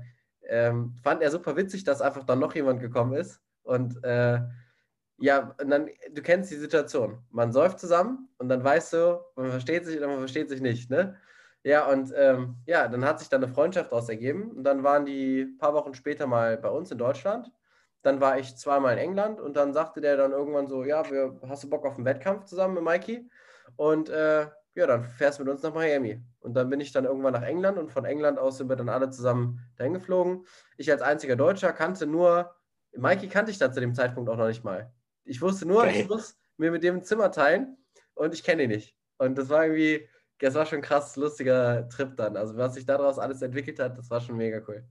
ähm, 0.47 0.95
fand 1.03 1.21
er 1.21 1.31
super 1.31 1.55
witzig, 1.55 1.83
dass 1.83 2.01
einfach 2.01 2.23
dann 2.23 2.39
noch 2.39 2.55
jemand 2.55 2.79
gekommen 2.79 3.13
ist. 3.13 3.41
Und 3.63 4.03
äh, 4.03 4.39
ja, 5.19 5.55
und 5.61 5.69
dann, 5.69 5.89
du 6.11 6.21
kennst 6.21 6.51
die 6.51 6.55
Situation. 6.55 7.19
Man 7.31 7.51
säuft 7.51 7.79
zusammen 7.79 8.29
und 8.37 8.49
dann 8.49 8.63
weißt 8.63 8.93
du, 8.93 9.19
man 9.35 9.49
versteht 9.49 9.85
sich 9.85 9.97
oder 9.97 10.07
man 10.07 10.19
versteht 10.19 10.49
sich 10.49 10.61
nicht, 10.61 10.89
ne? 10.89 11.17
Ja, 11.63 11.87
und 11.87 12.13
ähm, 12.15 12.55
ja, 12.65 12.87
dann 12.87 13.03
hat 13.03 13.19
sich 13.19 13.29
dann 13.29 13.43
eine 13.43 13.51
Freundschaft 13.53 13.91
daraus 13.91 14.07
ergeben. 14.07 14.51
Und 14.51 14.63
dann 14.63 14.83
waren 14.83 15.05
die 15.05 15.41
ein 15.41 15.57
paar 15.57 15.73
Wochen 15.73 15.93
später 15.95 16.25
mal 16.27 16.57
bei 16.57 16.69
uns 16.69 16.91
in 16.91 16.97
Deutschland. 16.97 17.51
Dann 18.03 18.21
war 18.21 18.37
ich 18.39 18.55
zweimal 18.55 18.93
in 18.93 18.99
England 18.99 19.41
und 19.41 19.57
dann 19.57 19.73
sagte 19.73 19.99
der 19.99 20.15
dann 20.15 20.31
irgendwann 20.31 20.67
so: 20.67 20.85
Ja, 20.85 21.09
wir, 21.11 21.39
hast 21.47 21.63
du 21.63 21.69
Bock 21.69 21.85
auf 21.85 21.95
einen 21.95 22.05
Wettkampf 22.05 22.45
zusammen 22.45 22.75
mit 22.75 22.83
Mikey? 22.83 23.29
Und 23.75 24.09
äh, 24.09 24.47
ja, 24.77 24.85
dann 24.85 25.03
fährst 25.03 25.39
du 25.39 25.43
mit 25.43 25.51
uns 25.51 25.63
nach 25.63 25.73
Miami. 25.73 26.21
Und 26.39 26.53
dann 26.53 26.69
bin 26.69 26.79
ich 26.79 26.91
dann 26.91 27.05
irgendwann 27.05 27.33
nach 27.33 27.41
England 27.41 27.79
und 27.79 27.91
von 27.91 28.05
England 28.05 28.37
aus 28.37 28.59
sind 28.59 28.69
wir 28.69 28.75
dann 28.75 28.89
alle 28.89 29.09
zusammen 29.09 29.59
dahin 29.75 29.93
geflogen. 29.93 30.45
Ich 30.77 30.91
als 30.91 31.01
einziger 31.01 31.35
Deutscher 31.35 31.73
kannte 31.73 32.05
nur, 32.05 32.55
Mikey 32.95 33.27
kannte 33.27 33.49
ich 33.49 33.57
dann 33.57 33.73
zu 33.73 33.79
dem 33.79 33.95
Zeitpunkt 33.95 34.29
auch 34.29 34.37
noch 34.37 34.47
nicht 34.47 34.63
mal. 34.63 34.93
Ich 35.23 35.41
wusste 35.41 35.67
nur, 35.67 35.79
okay. 35.79 36.01
ich 36.01 36.07
muss 36.07 36.37
mir 36.57 36.71
mit 36.71 36.83
dem 36.83 36.97
ein 36.97 37.03
Zimmer 37.03 37.31
teilen 37.31 37.77
und 38.13 38.35
ich 38.35 38.43
kenne 38.43 38.63
ihn 38.63 38.69
nicht. 38.69 38.95
Und 39.17 39.35
das 39.35 39.49
war 39.49 39.65
irgendwie, 39.65 40.07
das 40.37 40.53
war 40.53 40.67
schon 40.67 40.77
ein 40.79 40.83
krass 40.83 41.15
lustiger 41.15 41.89
Trip 41.89 42.15
dann. 42.15 42.37
Also 42.37 42.55
was 42.55 42.75
sich 42.75 42.85
daraus 42.85 43.17
alles 43.17 43.41
entwickelt 43.41 43.79
hat, 43.79 43.97
das 43.97 44.11
war 44.11 44.21
schon 44.21 44.37
mega 44.37 44.61
cool. 44.67 44.87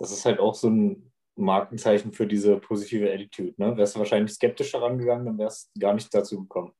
Das 0.00 0.10
ist 0.10 0.24
halt 0.24 0.40
auch 0.40 0.56
so 0.56 0.68
ein 0.68 1.12
Markenzeichen 1.36 2.12
für 2.12 2.26
diese 2.26 2.56
positive 2.56 3.08
Attitude. 3.12 3.54
Ne? 3.56 3.76
Wärst 3.76 3.94
du 3.94 4.00
wahrscheinlich 4.00 4.32
skeptischer 4.32 4.82
rangegangen, 4.82 5.26
dann 5.26 5.38
wärst 5.38 5.70
du 5.76 5.80
gar 5.80 5.94
nicht 5.94 6.12
dazu 6.12 6.40
gekommen. 6.40 6.72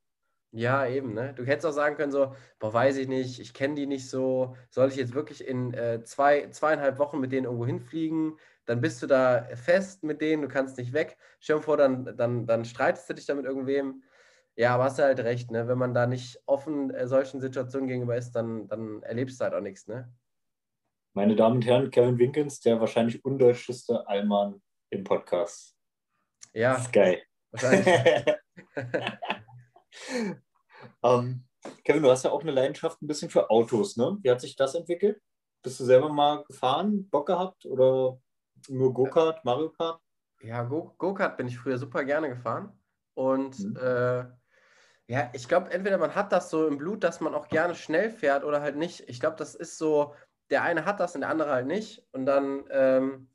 Ja, 0.57 0.87
eben, 0.87 1.15
ne? 1.15 1.35
Du 1.35 1.45
hättest 1.45 1.67
auch 1.67 1.73
sagen 1.73 1.97
können, 1.97 2.13
so, 2.13 2.33
boah, 2.61 2.73
weiß 2.73 2.99
ich 2.99 3.09
nicht, 3.09 3.41
ich 3.41 3.55
kenne 3.55 3.75
die 3.75 3.87
nicht 3.87 4.09
so, 4.09 4.57
soll 4.71 4.89
ich 4.89 4.95
jetzt 4.95 5.13
wirklich 5.13 5.45
in 5.45 5.75
äh, 5.75 6.05
zwei, 6.05 6.49
zweieinhalb 6.49 6.99
Wochen 6.99 7.19
mit 7.19 7.33
denen 7.33 7.47
irgendwo 7.47 7.67
hinfliegen? 7.67 8.39
Dann 8.65 8.81
bist 8.81 9.03
du 9.03 9.09
da 9.09 9.49
fest 9.57 10.05
mit 10.05 10.21
denen, 10.21 10.43
du 10.43 10.49
kannst 10.49 10.79
nicht 10.79 10.93
weg. 10.93 11.17
Stell 11.41 11.57
dir 11.57 11.63
vor, 11.63 11.77
dann, 11.77 12.17
dann, 12.17 12.47
dann 12.47 12.65
streitest 12.65 13.11
du 13.11 13.15
dich 13.15 13.27
da 13.27 13.35
mit 13.35 13.47
irgendwem. 13.47 14.05
Ja, 14.55 14.77
aber 14.77 14.85
hast 14.85 15.01
du 15.01 15.03
halt 15.03 15.19
recht, 15.19 15.51
ne? 15.51 15.67
Wenn 15.67 15.77
man 15.77 15.93
da 15.93 16.07
nicht 16.07 16.41
offen 16.47 16.91
äh, 16.95 17.09
solchen 17.09 17.41
Situationen 17.41 17.89
gegenüber 17.89 18.17
ist, 18.17 18.31
dann, 18.31 18.69
dann 18.69 19.03
erlebst 19.03 19.41
du 19.41 19.45
halt 19.45 19.55
auch 19.55 19.61
nichts, 19.61 19.89
ne? 19.89 20.09
Meine 21.15 21.35
Damen 21.35 21.57
und 21.57 21.67
Herren, 21.67 21.91
Kevin 21.91 22.19
Winkens, 22.19 22.61
der 22.61 22.79
wahrscheinlich 22.79 23.25
undeutscheste 23.25 24.07
Allmann 24.07 24.63
im 24.91 25.03
Podcast. 25.03 25.77
Ja. 26.53 26.75
Das 26.75 26.83
ist 26.83 26.93
geil. 26.93 27.23
Wahrscheinlich. 27.51 28.37
ähm, 31.05 31.45
Kevin, 31.85 32.03
du 32.03 32.11
hast 32.11 32.25
ja 32.25 32.31
auch 32.31 32.43
eine 32.43 32.51
Leidenschaft 32.51 33.01
ein 33.03 33.07
bisschen 33.07 33.31
für 33.31 33.51
Autos, 33.51 33.97
ne? 33.97 34.19
Wie 34.23 34.31
hat 34.31 34.41
sich 34.41 34.57
das 34.57 34.75
entwickelt? 34.75 35.21
Bist 35.63 35.81
du 35.81 35.85
selber 35.85 36.09
mal 36.09 36.45
gefahren, 36.45 37.09
Bock 37.09 37.27
gehabt 37.27 37.65
oder 37.67 38.19
nur 38.69 38.93
Go-Kart, 38.93 39.45
Mario 39.45 39.71
Kart? 39.71 40.01
Ja, 40.43 40.63
Go- 40.65 40.95
Go-Kart 40.99 41.37
bin 41.37 41.49
ich 41.49 41.59
früher 41.59 41.79
super 41.79 42.05
gerne 42.05 42.29
gefahren. 42.29 42.79
Und 43.15 43.59
Mhm. 43.59 43.77
äh, 43.77 44.25
ja, 45.07 45.31
ich 45.33 45.49
glaube, 45.49 45.71
entweder 45.71 45.99
man 45.99 46.15
hat 46.15 46.33
das 46.33 46.51
so 46.51 46.67
im 46.67 46.79
Blut, 46.79 47.05
dass 47.05 47.21
man 47.21 47.35
auch 47.35 47.49
gerne 47.49 47.75
schnell 47.75 48.11
fährt 48.11 48.45
oder 48.45 48.61
halt 48.61 48.77
nicht. 48.77 49.09
Ich 49.09 49.21
glaube, 49.21 49.37
das 49.37 49.55
ist 49.55 49.79
so, 49.79 50.15
der 50.51 50.63
eine 50.63 50.85
hat 50.85 51.01
das 51.01 51.15
und 51.15 51.23
der 51.23 51.31
andere 51.31 51.51
halt 51.51 51.67
nicht. 51.67 52.07
Und 52.13 52.27
dann, 52.27 52.65
ähm, 52.71 53.29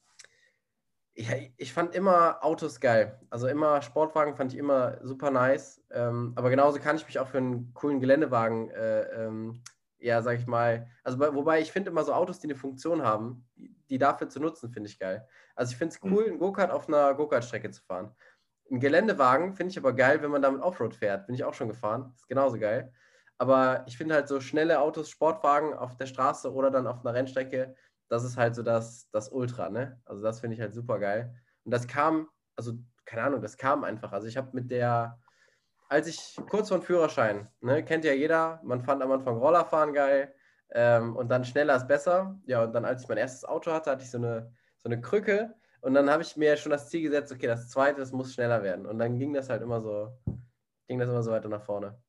ja, 1.20 1.36
ich 1.58 1.74
fand 1.74 1.94
immer 1.96 2.44
Autos 2.44 2.80
geil. 2.80 3.20
Also 3.30 3.48
immer 3.48 3.82
Sportwagen 3.82 4.36
fand 4.36 4.54
ich 4.54 4.60
immer 4.60 5.00
super 5.06 5.32
nice. 5.32 5.84
Ähm, 5.92 6.32
aber 6.36 6.50
genauso 6.50 6.80
kann 6.80 6.96
ich 6.96 7.06
mich 7.06 7.20
auch 7.20 7.28
für 7.28 7.40
einen 7.40 7.74
coolen 7.74 8.00
Geländewagen, 8.00 8.70
äh, 8.72 9.26
ähm, 9.26 9.62
ja, 9.98 10.22
sag 10.22 10.40
ich 10.40 10.48
mal, 10.48 10.88
also 11.04 11.18
bei, 11.18 11.34
wobei 11.36 11.60
ich 11.60 11.74
finde 11.74 11.92
immer 11.92 12.06
so 12.06 12.14
Autos, 12.14 12.40
die 12.40 12.48
eine 12.48 12.56
Funktion 12.56 13.04
haben, 13.04 13.46
die, 13.56 13.76
die 13.90 13.98
dafür 13.98 14.30
zu 14.30 14.40
nutzen, 14.40 14.72
finde 14.72 14.90
ich 14.90 14.98
geil. 14.98 15.28
Also 15.56 15.72
ich 15.72 15.78
finde 15.78 15.94
es 15.94 16.02
cool, 16.04 16.26
einen 16.26 16.40
Go-Kart 16.40 16.72
auf 16.72 16.88
einer 16.88 17.14
Go-Kart-Strecke 17.16 17.70
zu 17.70 17.82
fahren. 17.84 18.16
Ein 18.72 18.80
Geländewagen 18.80 19.54
finde 19.56 19.72
ich 19.72 19.78
aber 19.78 19.92
geil, 19.92 20.22
wenn 20.22 20.32
man 20.32 20.42
damit 20.42 20.62
Offroad 20.62 20.96
fährt. 20.96 21.26
Bin 21.26 21.36
ich 21.36 21.44
auch 21.44 21.54
schon 21.54 21.68
gefahren. 21.68 22.14
Ist 22.16 22.30
genauso 22.30 22.58
geil. 22.58 22.94
Aber 23.38 23.84
ich 23.88 23.98
finde 23.98 24.16
halt 24.16 24.30
so 24.30 24.40
schnelle 24.40 24.80
Autos, 24.80 25.10
Sportwagen 25.10 25.74
auf 25.74 25.98
der 25.98 26.06
Straße 26.06 26.54
oder 26.54 26.72
dann 26.72 26.88
auf 26.88 27.06
einer 27.06 27.14
Rennstrecke, 27.14 27.76
das 28.10 28.24
ist 28.24 28.38
halt 28.38 28.56
so 28.56 28.64
das, 28.64 29.10
das 29.12 29.30
Ultra, 29.30 29.70
ne? 29.70 30.02
Also 30.06 30.24
das 30.24 30.42
finde 30.42 30.56
ich 30.56 30.62
halt 30.62 30.74
super 30.74 31.00
geil. 31.00 31.34
Und 31.64 31.72
das 31.72 31.88
kam, 31.88 32.28
also 32.56 32.74
keine 33.06 33.24
Ahnung, 33.24 33.42
das 33.42 33.58
kam 33.58 33.84
einfach. 33.84 34.12
Also 34.12 34.28
ich 34.28 34.36
habe 34.36 34.50
mit 34.54 34.70
der, 34.72 35.20
als 35.88 36.08
ich 36.08 36.38
kurz 36.50 36.70
vor 36.70 36.80
dem 36.80 36.84
Führerschein, 36.84 37.48
ne, 37.62 37.84
kennt 37.86 38.06
ja 38.06 38.14
jeder, 38.14 38.60
man 38.64 38.82
fand 38.82 39.02
am 39.02 39.12
Anfang 39.12 39.38
Rollerfahren 39.38 39.94
geil 39.94 40.34
ähm, 40.72 41.16
und 41.16 41.30
dann 41.30 41.46
schneller 41.46 41.76
ist 41.76 41.88
besser. 41.88 42.40
Ja, 42.46 42.64
und 42.64 42.74
dann 42.74 42.86
als 42.86 43.04
ich 43.04 43.08
mein 43.08 43.18
erstes 43.18 43.46
Auto 43.46 43.72
hatte, 43.72 43.92
hatte 43.92 44.04
ich 44.04 44.12
so 44.12 44.18
eine, 44.18 44.52
so 44.78 44.90
eine 44.90 45.02
Krücke 45.02 45.56
und 45.82 45.94
dann 45.94 46.10
habe 46.10 46.24
ich 46.24 46.36
mir 46.36 46.58
schon 46.58 46.72
das 46.72 46.90
Ziel 46.90 47.04
gesetzt, 47.04 47.32
okay, 47.32 47.48
das 47.48 47.70
zweite, 47.70 48.00
das 48.00 48.12
muss 48.12 48.34
schneller 48.34 48.64
werden. 48.64 48.86
Und 48.86 49.00
dann 49.00 49.18
ging 49.18 49.34
das 49.34 49.50
halt 49.50 49.62
immer 49.62 49.82
so, 49.82 50.12
ging 50.88 51.00
das 51.00 51.10
immer 51.10 51.24
so 51.24 51.32
weiter 51.32 51.48
nach 51.48 51.64
vorne. 51.64 52.02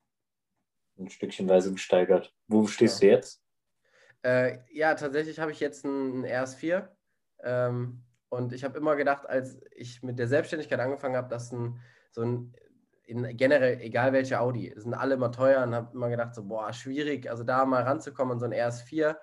Ein 0.98 1.08
Stückchenweise 1.08 1.72
gesteigert. 1.72 2.34
Wo 2.48 2.66
stehst 2.66 3.02
du 3.02 3.06
jetzt? 3.06 3.42
Äh, 4.22 4.58
ja, 4.72 4.94
tatsächlich 4.94 5.38
habe 5.38 5.52
ich 5.52 5.60
jetzt 5.60 5.84
einen 5.84 6.24
RS4. 6.24 6.88
Ähm, 7.42 8.04
und 8.28 8.52
ich 8.52 8.64
habe 8.64 8.78
immer 8.78 8.96
gedacht, 8.96 9.28
als 9.28 9.60
ich 9.72 10.02
mit 10.02 10.18
der 10.18 10.28
Selbstständigkeit 10.28 10.78
angefangen 10.80 11.16
habe, 11.16 11.28
dass 11.28 11.52
ein, 11.52 11.80
so 12.10 12.22
ein, 12.22 12.54
in, 13.04 13.36
generell, 13.36 13.80
egal 13.80 14.12
welche 14.12 14.40
Audi, 14.40 14.72
sind 14.76 14.94
alle 14.94 15.14
immer 15.14 15.32
teuer 15.32 15.62
und 15.64 15.74
habe 15.74 15.92
immer 15.94 16.10
gedacht, 16.10 16.34
so, 16.34 16.44
boah, 16.44 16.72
schwierig, 16.72 17.28
also 17.28 17.42
da 17.42 17.64
mal 17.64 17.82
ranzukommen 17.82 18.34
an 18.34 18.40
so 18.40 18.46
ein 18.46 18.52
RS4. 18.52 19.16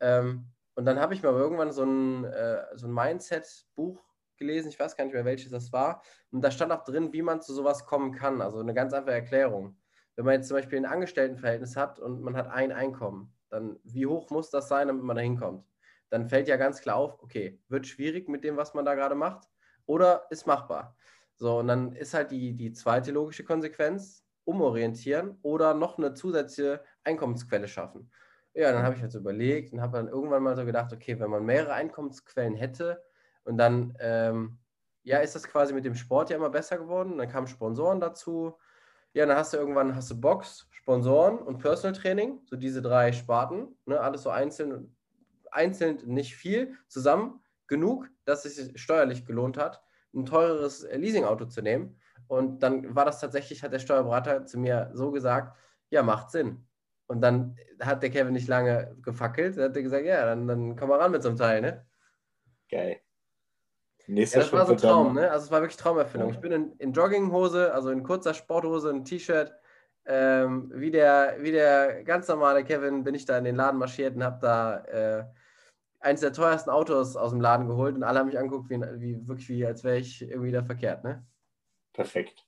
Ähm, 0.00 0.46
und 0.74 0.84
dann 0.84 1.00
habe 1.00 1.12
ich 1.12 1.22
mal 1.22 1.32
irgendwann 1.32 1.72
so 1.72 1.84
ein, 1.84 2.24
äh, 2.24 2.64
so 2.74 2.86
ein 2.86 2.94
Mindset-Buch 2.94 4.02
gelesen, 4.38 4.68
ich 4.68 4.78
weiß 4.78 4.96
gar 4.96 5.04
nicht 5.04 5.12
mehr, 5.12 5.24
welches 5.24 5.50
das 5.50 5.72
war. 5.72 6.02
Und 6.30 6.40
da 6.42 6.50
stand 6.50 6.72
auch 6.72 6.84
drin, 6.84 7.12
wie 7.12 7.22
man 7.22 7.42
zu 7.42 7.52
sowas 7.52 7.84
kommen 7.84 8.12
kann. 8.12 8.40
Also 8.40 8.60
eine 8.60 8.72
ganz 8.74 8.92
einfache 8.92 9.14
Erklärung. 9.14 9.76
Wenn 10.14 10.24
man 10.24 10.34
jetzt 10.34 10.48
zum 10.48 10.56
Beispiel 10.56 10.78
ein 10.78 10.86
Angestelltenverhältnis 10.86 11.76
hat 11.76 11.98
und 11.98 12.22
man 12.22 12.36
hat 12.36 12.48
ein 12.48 12.72
Einkommen, 12.72 13.34
dann 13.50 13.78
wie 13.84 14.06
hoch 14.06 14.30
muss 14.30 14.50
das 14.50 14.68
sein, 14.68 14.88
damit 14.88 15.04
man 15.04 15.16
da 15.16 15.22
hinkommt? 15.22 15.66
Dann 16.10 16.28
fällt 16.28 16.48
ja 16.48 16.56
ganz 16.56 16.80
klar 16.80 16.96
auf, 16.96 17.22
okay, 17.22 17.60
wird 17.68 17.86
schwierig 17.86 18.28
mit 18.28 18.44
dem, 18.44 18.56
was 18.56 18.74
man 18.74 18.84
da 18.84 18.94
gerade 18.94 19.14
macht, 19.14 19.48
oder 19.86 20.26
ist 20.30 20.46
machbar. 20.46 20.96
So, 21.36 21.58
und 21.58 21.68
dann 21.68 21.92
ist 21.92 22.14
halt 22.14 22.30
die, 22.30 22.54
die 22.54 22.72
zweite 22.72 23.12
logische 23.12 23.44
Konsequenz, 23.44 24.24
umorientieren 24.44 25.38
oder 25.42 25.74
noch 25.74 25.98
eine 25.98 26.14
zusätzliche 26.14 26.82
Einkommensquelle 27.04 27.68
schaffen. 27.68 28.10
Ja, 28.54 28.72
dann 28.72 28.82
habe 28.82 28.96
ich 28.96 29.12
so 29.12 29.18
überlegt 29.18 29.72
und 29.72 29.82
habe 29.82 29.98
dann 29.98 30.08
irgendwann 30.08 30.42
mal 30.42 30.56
so 30.56 30.64
gedacht, 30.64 30.92
okay, 30.92 31.20
wenn 31.20 31.30
man 31.30 31.44
mehrere 31.44 31.74
Einkommensquellen 31.74 32.54
hätte 32.54 33.04
und 33.44 33.58
dann, 33.58 33.94
ähm, 34.00 34.58
ja, 35.02 35.18
ist 35.18 35.34
das 35.34 35.44
quasi 35.44 35.74
mit 35.74 35.84
dem 35.84 35.94
Sport 35.94 36.30
ja 36.30 36.36
immer 36.36 36.50
besser 36.50 36.78
geworden. 36.78 37.18
Dann 37.18 37.28
kamen 37.28 37.46
Sponsoren 37.46 38.00
dazu. 38.00 38.58
Ja, 39.12 39.26
dann 39.26 39.36
hast 39.36 39.52
du 39.52 39.56
irgendwann 39.56 39.94
hast 39.94 40.10
du 40.10 40.20
Box, 40.20 40.68
Sponsoren 40.70 41.38
und 41.38 41.58
Personal 41.58 41.98
Training, 41.98 42.40
so 42.44 42.56
diese 42.56 42.82
drei 42.82 43.12
Sparten, 43.12 43.76
ne, 43.86 44.00
alles 44.00 44.22
so 44.22 44.30
einzeln, 44.30 44.96
einzeln 45.50 45.98
nicht 46.06 46.36
viel, 46.36 46.76
zusammen 46.88 47.40
genug, 47.66 48.08
dass 48.24 48.44
es 48.44 48.56
sich 48.56 48.80
steuerlich 48.80 49.24
gelohnt 49.26 49.56
hat, 49.58 49.82
ein 50.14 50.24
teureres 50.24 50.86
Leasingauto 50.90 51.46
zu 51.46 51.62
nehmen. 51.62 52.00
Und 52.26 52.62
dann 52.62 52.94
war 52.94 53.04
das 53.04 53.20
tatsächlich, 53.20 53.62
hat 53.62 53.72
der 53.72 53.78
Steuerberater 53.78 54.46
zu 54.46 54.58
mir 54.58 54.90
so 54.94 55.10
gesagt, 55.10 55.56
ja, 55.90 56.02
macht 56.02 56.30
Sinn. 56.30 56.66
Und 57.06 57.22
dann 57.22 57.56
hat 57.80 58.02
der 58.02 58.10
Kevin 58.10 58.34
nicht 58.34 58.48
lange 58.48 58.96
gefackelt, 59.02 59.56
er 59.56 59.66
hat 59.66 59.74
gesagt, 59.74 60.04
ja, 60.04 60.24
dann, 60.26 60.46
dann 60.46 60.76
komm 60.76 60.90
mal 60.90 60.98
ran 60.98 61.10
mit 61.12 61.22
so 61.22 61.28
einem 61.28 61.38
Teil, 61.38 61.60
ne? 61.62 61.86
Geil. 62.70 63.00
Ja, 64.08 64.14
Nächster 64.14 64.40
das 64.40 64.52
war 64.54 64.66
so 64.66 64.72
ein 64.72 64.78
Traum, 64.78 65.14
ne? 65.14 65.30
Also 65.30 65.44
es 65.44 65.50
war 65.50 65.60
wirklich 65.60 65.76
Traumerfüllung. 65.76 66.30
Ja. 66.30 66.34
Ich 66.34 66.40
bin 66.40 66.50
in, 66.50 66.72
in 66.78 66.92
Jogginghose, 66.92 67.72
also 67.74 67.90
in 67.90 68.02
kurzer 68.02 68.32
Sporthose, 68.32 68.88
ein 68.88 69.04
T-Shirt. 69.04 69.52
Ähm, 70.06 70.72
wie, 70.74 70.90
der, 70.90 71.36
wie 71.40 71.52
der 71.52 72.02
ganz 72.04 72.26
normale 72.26 72.64
Kevin 72.64 73.04
bin 73.04 73.14
ich 73.14 73.26
da 73.26 73.36
in 73.36 73.44
den 73.44 73.56
Laden 73.56 73.78
marschiert 73.78 74.16
und 74.16 74.24
habe 74.24 74.38
da 74.40 74.84
äh, 74.84 75.24
eins 76.00 76.20
der 76.20 76.32
teuersten 76.32 76.70
Autos 76.70 77.16
aus 77.16 77.32
dem 77.32 77.42
Laden 77.42 77.68
geholt 77.68 77.94
und 77.94 78.02
alle 78.02 78.20
haben 78.20 78.28
mich 78.28 78.38
angeguckt, 78.38 78.70
wie, 78.70 78.80
wie 78.80 79.28
wirklich 79.28 79.48
wie, 79.50 79.66
als 79.66 79.84
wäre 79.84 79.98
ich 79.98 80.22
irgendwie 80.22 80.52
da 80.52 80.62
verkehrt, 80.62 81.04
ne? 81.04 81.26
Perfekt. 81.92 82.46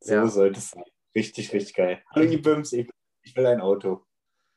So 0.00 0.14
Ja. 0.14 0.26
sollte 0.26 0.58
es 0.58 0.70
sein. 0.70 0.84
Richtig, 1.14 1.52
richtig 1.52 1.74
geil. 1.74 2.02
Hallo, 2.14 2.24
ihr 2.24 2.40
Bims, 2.40 2.72
ich, 2.72 2.88
ich 3.22 3.36
will 3.36 3.44
ein 3.44 3.60
Auto. 3.60 4.06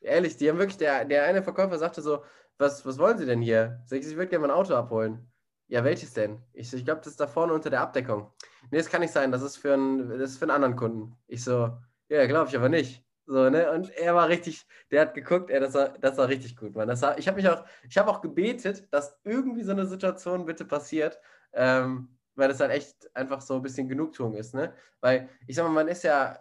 Ehrlich, 0.00 0.38
die 0.38 0.48
haben 0.48 0.58
wirklich, 0.58 0.78
der, 0.78 1.04
der 1.04 1.24
eine 1.24 1.42
Verkäufer 1.42 1.76
sagte 1.76 2.00
so, 2.00 2.24
was, 2.56 2.86
was 2.86 2.98
wollen 2.98 3.18
Sie 3.18 3.26
denn 3.26 3.42
hier? 3.42 3.82
Sag 3.84 3.98
ich, 3.98 4.06
ich 4.06 4.16
würde 4.16 4.28
gerne 4.28 4.46
mein 4.46 4.56
Auto 4.56 4.74
abholen. 4.74 5.30
Ja, 5.68 5.84
welches 5.84 6.14
denn? 6.14 6.42
Ich, 6.52 6.72
ich 6.72 6.84
glaube, 6.84 7.00
das 7.02 7.08
ist 7.08 7.20
da 7.20 7.26
vorne 7.26 7.52
unter 7.52 7.68
der 7.70 7.82
Abdeckung. 7.82 8.32
Nee, 8.70 8.78
das 8.78 8.88
kann 8.88 9.02
nicht 9.02 9.12
sein, 9.12 9.30
das 9.32 9.42
ist 9.42 9.56
für, 9.58 9.74
ein, 9.74 10.08
das 10.18 10.30
ist 10.30 10.38
für 10.38 10.44
einen 10.46 10.52
anderen 10.52 10.76
Kunden. 10.76 11.16
Ich 11.26 11.44
so, 11.44 11.76
ja, 12.08 12.26
glaube 12.26 12.48
ich 12.48 12.56
aber 12.56 12.68
nicht. 12.70 13.04
So, 13.26 13.50
ne? 13.50 13.70
Und 13.72 13.90
er 13.90 14.14
war 14.14 14.28
richtig, 14.28 14.66
der 14.90 15.02
hat 15.02 15.14
geguckt, 15.14 15.50
ey, 15.50 15.60
das 15.60 15.74
war, 15.74 15.90
das 15.90 16.16
war 16.16 16.28
richtig 16.28 16.56
gut, 16.56 16.74
Mann. 16.74 16.88
Das 16.88 17.02
war, 17.02 17.18
ich 17.18 17.28
habe 17.28 17.36
mich 17.36 17.48
auch, 17.48 17.64
ich 17.88 17.98
habe 17.98 18.10
auch 18.10 18.22
gebetet, 18.22 18.88
dass 18.92 19.18
irgendwie 19.24 19.62
so 19.62 19.72
eine 19.72 19.86
Situation 19.86 20.46
bitte 20.46 20.64
passiert, 20.64 21.20
ähm, 21.52 22.16
weil 22.34 22.48
das 22.48 22.60
halt 22.60 22.70
echt 22.72 23.14
einfach 23.14 23.42
so 23.42 23.56
ein 23.56 23.62
bisschen 23.62 23.88
Genugtuung 23.88 24.34
ist, 24.34 24.54
ne? 24.54 24.72
Weil, 25.00 25.28
ich 25.46 25.56
sag 25.56 25.64
mal, 25.64 25.72
man 25.72 25.88
ist 25.88 26.02
ja, 26.04 26.38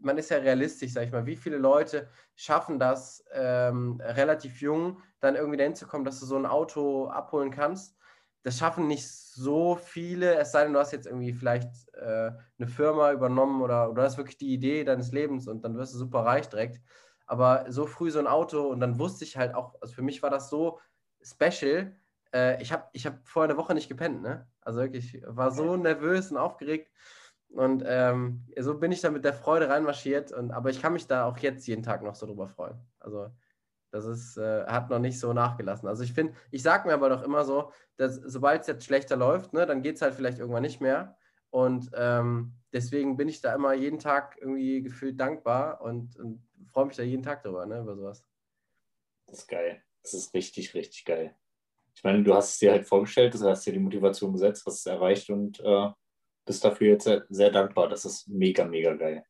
man 0.00 0.18
ist 0.18 0.30
ja 0.30 0.38
realistisch, 0.38 0.92
sag 0.92 1.04
ich 1.06 1.12
mal, 1.12 1.26
wie 1.26 1.36
viele 1.36 1.56
Leute 1.58 2.08
schaffen 2.36 2.78
das, 2.78 3.24
ähm, 3.32 4.00
relativ 4.00 4.60
jung, 4.60 5.02
dann 5.20 5.34
irgendwie 5.36 5.56
dahin 5.56 5.74
zu 5.74 5.86
kommen, 5.86 6.04
dass 6.04 6.20
du 6.20 6.26
so 6.26 6.36
ein 6.36 6.46
Auto 6.46 7.06
abholen 7.08 7.50
kannst. 7.50 7.96
Das 8.44 8.58
schaffen 8.58 8.86
nicht 8.86 9.08
so 9.08 9.74
viele, 9.74 10.36
es 10.36 10.52
sei 10.52 10.64
denn, 10.64 10.74
du 10.74 10.78
hast 10.78 10.92
jetzt 10.92 11.06
irgendwie 11.06 11.32
vielleicht 11.32 11.72
äh, 11.94 12.30
eine 12.58 12.68
Firma 12.68 13.10
übernommen 13.10 13.62
oder, 13.62 13.90
oder 13.90 14.02
du 14.02 14.06
hast 14.06 14.18
wirklich 14.18 14.38
die 14.38 14.52
Idee 14.52 14.84
deines 14.84 15.10
Lebens 15.12 15.48
und 15.48 15.64
dann 15.64 15.76
wirst 15.76 15.94
du 15.94 15.98
super 15.98 16.20
reich 16.20 16.48
direkt. 16.48 16.80
Aber 17.26 17.64
so 17.72 17.86
früh 17.86 18.10
so 18.10 18.18
ein 18.18 18.26
Auto 18.26 18.68
und 18.68 18.80
dann 18.80 18.98
wusste 18.98 19.24
ich 19.24 19.36
halt 19.36 19.54
auch, 19.54 19.74
also 19.80 19.94
für 19.94 20.02
mich 20.02 20.22
war 20.22 20.30
das 20.30 20.50
so 20.50 20.78
special. 21.22 21.96
Äh, 22.32 22.62
ich 22.62 22.70
habe 22.70 22.84
ich 22.92 23.06
hab 23.06 23.26
vorher 23.26 23.50
eine 23.50 23.58
Woche 23.58 23.74
nicht 23.74 23.88
gepennt, 23.88 24.22
ne? 24.22 24.46
Also 24.60 24.80
wirklich, 24.80 25.22
war 25.26 25.50
so 25.50 25.76
nervös 25.76 26.30
und 26.30 26.36
aufgeregt. 26.36 26.90
Und 27.48 27.82
ähm, 27.86 28.46
so 28.58 28.78
bin 28.78 28.92
ich 28.92 29.00
da 29.00 29.10
mit 29.10 29.24
der 29.24 29.32
Freude 29.32 29.68
reinmarschiert. 29.68 30.32
Und, 30.32 30.50
aber 30.50 30.70
ich 30.70 30.82
kann 30.82 30.92
mich 30.92 31.06
da 31.06 31.24
auch 31.24 31.38
jetzt 31.38 31.66
jeden 31.66 31.82
Tag 31.82 32.02
noch 32.02 32.14
so 32.14 32.26
drüber 32.26 32.48
freuen. 32.48 32.78
Also 32.98 33.30
das 33.94 34.06
ist, 34.06 34.36
äh, 34.36 34.66
hat 34.66 34.90
noch 34.90 34.98
nicht 34.98 35.20
so 35.20 35.32
nachgelassen. 35.32 35.88
Also 35.88 36.02
ich 36.02 36.12
finde, 36.12 36.34
ich 36.50 36.64
sage 36.64 36.88
mir 36.88 36.94
aber 36.94 37.08
doch 37.08 37.22
immer 37.22 37.44
so, 37.44 37.70
dass 37.96 38.16
sobald 38.16 38.62
es 38.62 38.66
jetzt 38.66 38.84
schlechter 38.84 39.16
läuft, 39.16 39.52
ne, 39.52 39.66
dann 39.66 39.82
geht 39.82 39.94
es 39.94 40.02
halt 40.02 40.14
vielleicht 40.14 40.40
irgendwann 40.40 40.62
nicht 40.62 40.80
mehr. 40.80 41.16
Und 41.50 41.92
ähm, 41.94 42.54
deswegen 42.72 43.16
bin 43.16 43.28
ich 43.28 43.40
da 43.40 43.54
immer 43.54 43.72
jeden 43.72 44.00
Tag 44.00 44.36
irgendwie 44.40 44.82
gefühlt 44.82 45.20
dankbar 45.20 45.80
und, 45.80 46.18
und 46.18 46.44
freue 46.72 46.86
mich 46.86 46.96
da 46.96 47.04
jeden 47.04 47.22
Tag 47.22 47.44
drüber, 47.44 47.66
ne, 47.66 47.78
über 47.78 47.94
sowas. 47.94 48.24
Das 49.26 49.38
ist 49.38 49.46
geil. 49.46 49.80
Das 50.02 50.12
ist 50.12 50.34
richtig, 50.34 50.74
richtig 50.74 51.04
geil. 51.04 51.36
Ich 51.94 52.02
meine, 52.02 52.24
du 52.24 52.34
hast 52.34 52.54
es 52.54 52.58
dir 52.58 52.72
halt 52.72 52.88
vorgestellt, 52.88 53.34
du 53.34 53.48
hast 53.48 53.64
dir 53.64 53.72
die 53.72 53.78
Motivation 53.78 54.32
gesetzt, 54.32 54.64
hast 54.66 54.80
es 54.80 54.86
erreicht 54.86 55.30
und 55.30 55.60
äh, 55.60 55.90
bist 56.44 56.64
dafür 56.64 56.88
jetzt 56.88 57.04
sehr, 57.04 57.24
sehr 57.28 57.50
dankbar. 57.50 57.88
Das 57.88 58.04
ist 58.04 58.26
mega, 58.26 58.64
mega 58.64 58.92
geil. 58.94 59.24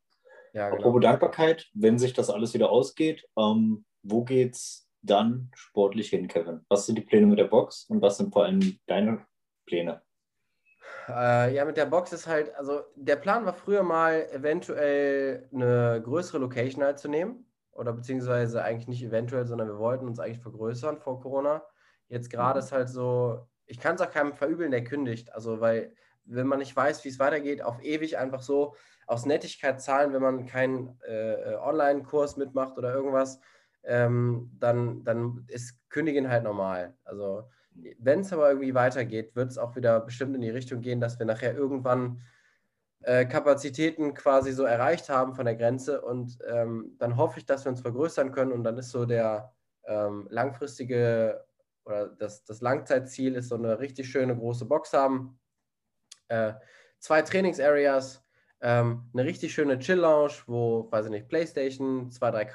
Ja, 0.55 0.71
genau. 0.71 0.81
Apropos 0.81 1.03
Dankbarkeit, 1.03 1.69
wenn 1.75 1.99
sich 1.99 2.15
das 2.15 2.31
alles 2.31 2.55
wieder 2.55 2.71
ausgeht, 2.71 3.29
ähm, 3.37 3.85
wo 4.05 4.25
geht's 4.25 4.89
dann 5.03 5.51
sportlich 5.55 6.11
hin, 6.11 6.29
Kevin? 6.29 6.65
Was 6.69 6.87
sind 6.87 6.97
die 6.97 7.03
Pläne 7.03 7.27
mit 7.27 7.39
der 7.39 7.45
Box 7.45 7.85
und 7.89 8.01
was 8.01 8.17
sind 8.17 8.33
vor 8.33 8.45
allem 8.45 8.79
deine 8.87 9.27
Pläne? 9.67 10.03
Äh, 11.09 11.55
ja, 11.55 11.65
mit 11.65 11.77
der 11.77 11.87
Box 11.87 12.13
ist 12.13 12.27
halt, 12.27 12.55
also 12.55 12.83
der 12.95 13.17
Plan 13.17 13.45
war 13.45 13.53
früher 13.53 13.83
mal 13.83 14.27
eventuell 14.33 15.49
eine 15.53 16.01
größere 16.03 16.39
Location 16.39 16.83
halt 16.83 16.99
zu 16.99 17.09
nehmen. 17.09 17.47
Oder 17.73 17.93
beziehungsweise 17.93 18.63
eigentlich 18.63 18.89
nicht 18.89 19.03
eventuell, 19.03 19.47
sondern 19.47 19.69
wir 19.69 19.79
wollten 19.79 20.07
uns 20.07 20.21
eigentlich 20.21 20.41
vergrößern 20.41 20.99
vor 20.99 21.21
Corona. 21.21 21.65
Jetzt 22.09 22.31
gerade 22.31 22.61
mhm. 22.61 22.65
ist 22.65 22.73
halt 22.73 22.89
so, 22.89 23.49
ich 23.67 23.81
kann 23.81 23.97
es 23.97 24.01
auch 24.01 24.11
keinem 24.11 24.35
verübeln, 24.35 24.71
der 24.71 24.85
kündigt. 24.85 25.33
Also, 25.35 25.61
weil, 25.61 25.93
wenn 26.25 26.47
man 26.47 26.61
nicht 26.61 26.75
weiß, 26.75 27.05
wie 27.05 27.09
es 27.09 27.19
weitergeht, 27.19 27.63
auf 27.63 27.83
ewig 27.83 28.17
einfach 28.17 28.43
so 28.43 28.77
aus 29.07 29.27
Nettigkeit 29.27 29.83
zahlen, 29.83 30.13
wenn 30.13 30.23
man 30.23 30.47
keinen 30.47 30.99
äh, 31.07 31.57
Online-Kurs 31.61 32.37
mitmacht 32.37 32.79
oder 32.79 32.95
irgendwas, 32.95 33.41
ähm, 33.87 34.51
dann, 34.59 35.05
dann 35.05 35.45
ist 35.49 35.79
Kündigen 35.89 36.29
halt 36.29 36.45
normal. 36.45 36.95
Also 37.05 37.45
wenn 37.99 38.21
es 38.21 38.33
aber 38.33 38.49
irgendwie 38.49 38.75
weitergeht, 38.75 39.35
wird 39.35 39.51
es 39.51 39.59
auch 39.59 39.77
wieder 39.77 40.01
bestimmt 40.01 40.35
in 40.35 40.43
die 40.43 40.51
Richtung 40.51 40.81
gehen, 40.81 41.01
dass 41.01 41.19
wir 41.19 41.27
nachher 41.27 41.55
irgendwann 41.55 42.23
äh, 43.03 43.27
Kapazitäten 43.27 44.15
quasi 44.15 44.53
so 44.53 44.65
erreicht 44.65 45.09
haben 45.09 45.35
von 45.35 45.45
der 45.45 45.57
Grenze 45.57 46.01
und 46.01 46.39
ähm, 46.47 46.95
dann 46.99 47.17
hoffe 47.17 47.39
ich, 47.39 47.47
dass 47.47 47.65
wir 47.65 47.71
uns 47.71 47.81
vergrößern 47.81 48.33
können 48.33 48.53
und 48.53 48.65
dann 48.65 48.79
ist 48.79 48.91
so 48.91 49.05
der 49.05 49.53
ähm, 49.85 50.27
langfristige 50.31 51.45
oder 51.85 52.07
das, 52.07 52.45
das 52.45 52.61
Langzeitziel 52.61 53.35
ist 53.35 53.49
so 53.49 53.57
eine 53.57 53.79
richtig 53.79 54.09
schöne 54.11 54.35
große 54.35 54.65
Box 54.65 54.93
haben, 54.93 55.39
äh, 56.29 56.55
zwei 56.99 57.23
Trainingsareas, 57.23 58.25
ähm, 58.63 59.11
eine 59.13 59.25
richtig 59.25 59.53
schöne 59.53 59.79
Chill-Lounge, 59.79 60.45
wo, 60.47 60.91
weiß 60.91 61.07
ich 61.07 61.11
nicht, 61.11 61.29
Playstation, 61.29 62.11
zwei, 62.11 62.31
drei 62.31 62.47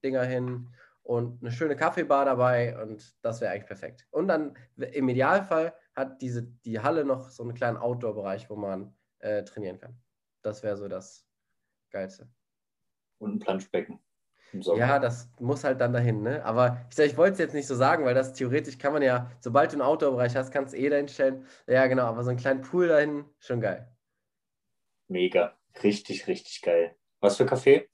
Couch-Dinger 0.00 0.24
hin 0.24 0.68
und 1.02 1.42
eine 1.42 1.50
schöne 1.50 1.76
Kaffeebar 1.76 2.24
dabei 2.24 2.80
und 2.80 3.14
das 3.22 3.40
wäre 3.40 3.52
eigentlich 3.52 3.66
perfekt. 3.66 4.06
Und 4.10 4.28
dann 4.28 4.56
im 4.76 5.08
Idealfall 5.08 5.74
hat 5.94 6.20
diese, 6.22 6.42
die 6.42 6.80
Halle 6.80 7.04
noch 7.04 7.30
so 7.30 7.42
einen 7.42 7.54
kleinen 7.54 7.76
Outdoor-Bereich, 7.76 8.50
wo 8.50 8.56
man 8.56 8.94
äh, 9.18 9.42
trainieren 9.44 9.78
kann. 9.78 9.98
Das 10.42 10.62
wäre 10.62 10.76
so 10.76 10.88
das 10.88 11.26
Geilste. 11.90 12.28
Und 13.18 13.34
ein 13.34 13.38
Planschbecken. 13.38 14.00
Ja, 14.52 14.98
das 14.98 15.30
muss 15.38 15.62
halt 15.62 15.80
dann 15.80 15.92
dahin, 15.92 16.22
ne? 16.22 16.44
Aber 16.44 16.84
ich, 16.90 16.98
ich 16.98 17.16
wollte 17.16 17.34
es 17.34 17.38
jetzt 17.38 17.54
nicht 17.54 17.68
so 17.68 17.76
sagen, 17.76 18.04
weil 18.04 18.14
das 18.14 18.32
theoretisch 18.32 18.78
kann 18.78 18.92
man 18.92 19.02
ja, 19.02 19.30
sobald 19.38 19.70
du 19.70 19.76
einen 19.76 19.82
Outdoor-Bereich 19.82 20.34
hast, 20.34 20.50
kannst 20.50 20.74
du 20.74 20.78
eh 20.78 20.88
dahin 20.88 21.06
stellen. 21.06 21.46
Ja, 21.68 21.86
genau, 21.86 22.04
aber 22.04 22.24
so 22.24 22.30
einen 22.30 22.38
kleinen 22.38 22.62
Pool 22.62 22.88
dahin, 22.88 23.26
schon 23.38 23.60
geil. 23.60 23.88
Mega. 25.06 25.56
Richtig, 25.84 26.26
richtig 26.26 26.62
geil. 26.62 26.96
Was 27.20 27.36
für 27.36 27.46
Kaffee? 27.46 27.89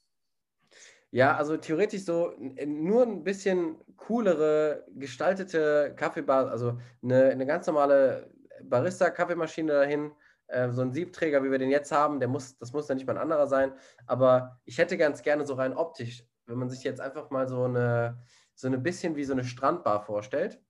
Ja, 1.10 1.36
also 1.36 1.56
theoretisch 1.56 2.04
so 2.04 2.32
nur 2.66 3.04
ein 3.04 3.24
bisschen 3.24 3.76
coolere 3.96 4.84
gestaltete 4.94 5.94
Kaffeebar, 5.96 6.50
also 6.50 6.78
eine, 7.02 7.26
eine 7.26 7.46
ganz 7.46 7.66
normale 7.66 8.30
Barista-Kaffeemaschine 8.62 9.72
dahin, 9.72 10.12
äh, 10.48 10.70
so 10.70 10.82
ein 10.82 10.92
Siebträger, 10.92 11.42
wie 11.42 11.50
wir 11.50 11.58
den 11.58 11.70
jetzt 11.70 11.92
haben, 11.92 12.20
der 12.20 12.28
muss, 12.28 12.58
das 12.58 12.72
muss 12.72 12.88
ja 12.88 12.94
nicht 12.94 13.06
mal 13.06 13.14
ein 13.14 13.22
anderer 13.22 13.46
sein, 13.46 13.72
aber 14.06 14.60
ich 14.64 14.78
hätte 14.78 14.96
ganz 14.96 15.22
gerne 15.22 15.46
so 15.46 15.54
rein 15.54 15.74
optisch, 15.74 16.24
wenn 16.46 16.58
man 16.58 16.68
sich 16.68 16.84
jetzt 16.84 17.00
einfach 17.00 17.30
mal 17.30 17.48
so 17.48 17.64
eine, 17.64 18.22
so 18.54 18.66
eine 18.66 18.78
bisschen 18.78 19.16
wie 19.16 19.24
so 19.24 19.32
eine 19.32 19.44
Strandbar 19.44 20.00
vorstellt, 20.02 20.60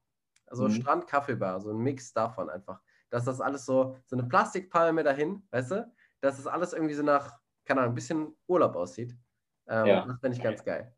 also 0.46 0.64
mhm. 0.64 0.72
Strand-Kaffeebar, 0.72 1.60
so 1.60 1.70
ein 1.70 1.78
Mix 1.78 2.12
davon 2.12 2.50
einfach, 2.50 2.80
dass 3.10 3.24
das 3.24 3.40
alles 3.40 3.64
so, 3.64 3.96
so 4.06 4.16
eine 4.16 4.28
Plastikpalme 4.28 5.02
dahin, 5.02 5.46
weißt 5.50 5.70
du, 5.72 5.92
dass 6.20 6.36
das 6.36 6.46
alles 6.46 6.72
irgendwie 6.72 6.94
so 6.94 7.02
nach, 7.02 7.38
keine 7.64 7.80
Ahnung, 7.80 7.92
ein 7.92 7.96
bisschen 7.96 8.36
Urlaub 8.46 8.76
aussieht. 8.76 9.16
Ähm, 9.68 9.86
ja. 9.86 10.06
Das 10.06 10.20
finde 10.20 10.36
ich 10.36 10.42
ganz 10.42 10.64
geil. 10.64 10.94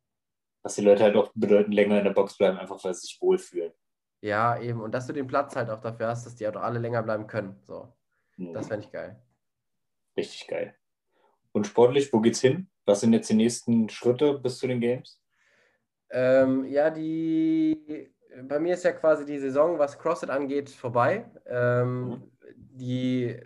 Dass 0.63 0.75
die 0.75 0.83
Leute 0.83 1.05
halt 1.05 1.17
auch 1.17 1.31
bedeutend 1.35 1.75
länger 1.75 1.99
in 1.99 2.05
der 2.05 2.13
Box 2.13 2.37
bleiben, 2.37 2.59
einfach 2.59 2.83
weil 2.85 2.95
sie 2.95 3.07
sich 3.07 3.19
wohlfühlen. 3.21 3.73
Ja, 4.21 4.61
eben. 4.61 4.81
Und 4.81 4.93
dass 4.93 5.07
du 5.07 5.13
den 5.13 5.27
Platz 5.27 5.55
halt 5.57 5.71
auch 5.71 5.81
dafür 5.81 6.09
hast, 6.09 6.27
dass 6.27 6.35
die 6.35 6.47
auch 6.49 6.57
alle 6.57 6.79
länger 6.79 7.03
bleiben 7.03 7.27
können. 7.27 7.61
So. 7.63 7.93
Mhm. 8.37 8.53
Das 8.53 8.69
fände 8.69 8.85
ich 8.85 8.93
geil. 8.93 9.23
Richtig 10.17 10.49
geil. 10.49 10.75
Und 11.53 11.67
sportlich, 11.67 12.13
wo 12.13 12.21
geht's 12.21 12.41
hin? 12.41 12.69
Was 12.85 13.01
sind 13.01 13.13
jetzt 13.13 13.31
die 13.31 13.35
nächsten 13.35 13.89
Schritte 13.89 14.39
bis 14.39 14.59
zu 14.59 14.67
den 14.67 14.81
Games? 14.81 15.23
Ähm, 16.11 16.65
ja, 16.65 16.91
die 16.91 18.13
bei 18.43 18.59
mir 18.59 18.75
ist 18.75 18.85
ja 18.85 18.93
quasi 18.93 19.25
die 19.25 19.39
Saison, 19.39 19.79
was 19.79 19.99
CrossFit 19.99 20.31
angeht, 20.31 20.71
vorbei. 20.71 21.25
Ähm, 21.47 22.05
mhm. 22.05 22.33
Die 22.55 23.37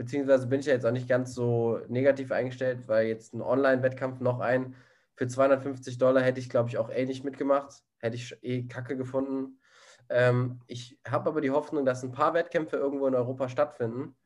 beziehungsweise 0.00 0.46
bin 0.46 0.60
ich 0.60 0.66
ja 0.66 0.72
jetzt 0.72 0.86
auch 0.86 0.92
nicht 0.92 1.10
ganz 1.10 1.34
so 1.34 1.78
negativ 1.88 2.32
eingestellt, 2.32 2.88
weil 2.88 3.06
jetzt 3.06 3.34
ein 3.34 3.42
Online-Wettkampf 3.42 4.20
noch 4.20 4.40
ein 4.40 4.74
für 5.14 5.28
250 5.28 5.98
Dollar 5.98 6.22
hätte 6.22 6.40
ich, 6.40 6.48
glaube 6.48 6.70
ich, 6.70 6.78
auch 6.78 6.88
eh 6.88 7.04
nicht 7.04 7.22
mitgemacht. 7.22 7.82
Hätte 7.98 8.16
ich 8.16 8.34
eh 8.40 8.66
kacke 8.66 8.96
gefunden. 8.96 9.60
Ähm, 10.08 10.60
ich 10.68 10.98
habe 11.06 11.28
aber 11.28 11.42
die 11.42 11.50
Hoffnung, 11.50 11.84
dass 11.84 12.02
ein 12.02 12.12
paar 12.12 12.32
Wettkämpfe 12.32 12.78
irgendwo 12.78 13.06
in 13.08 13.14
Europa 13.14 13.50
stattfinden. 13.50 14.16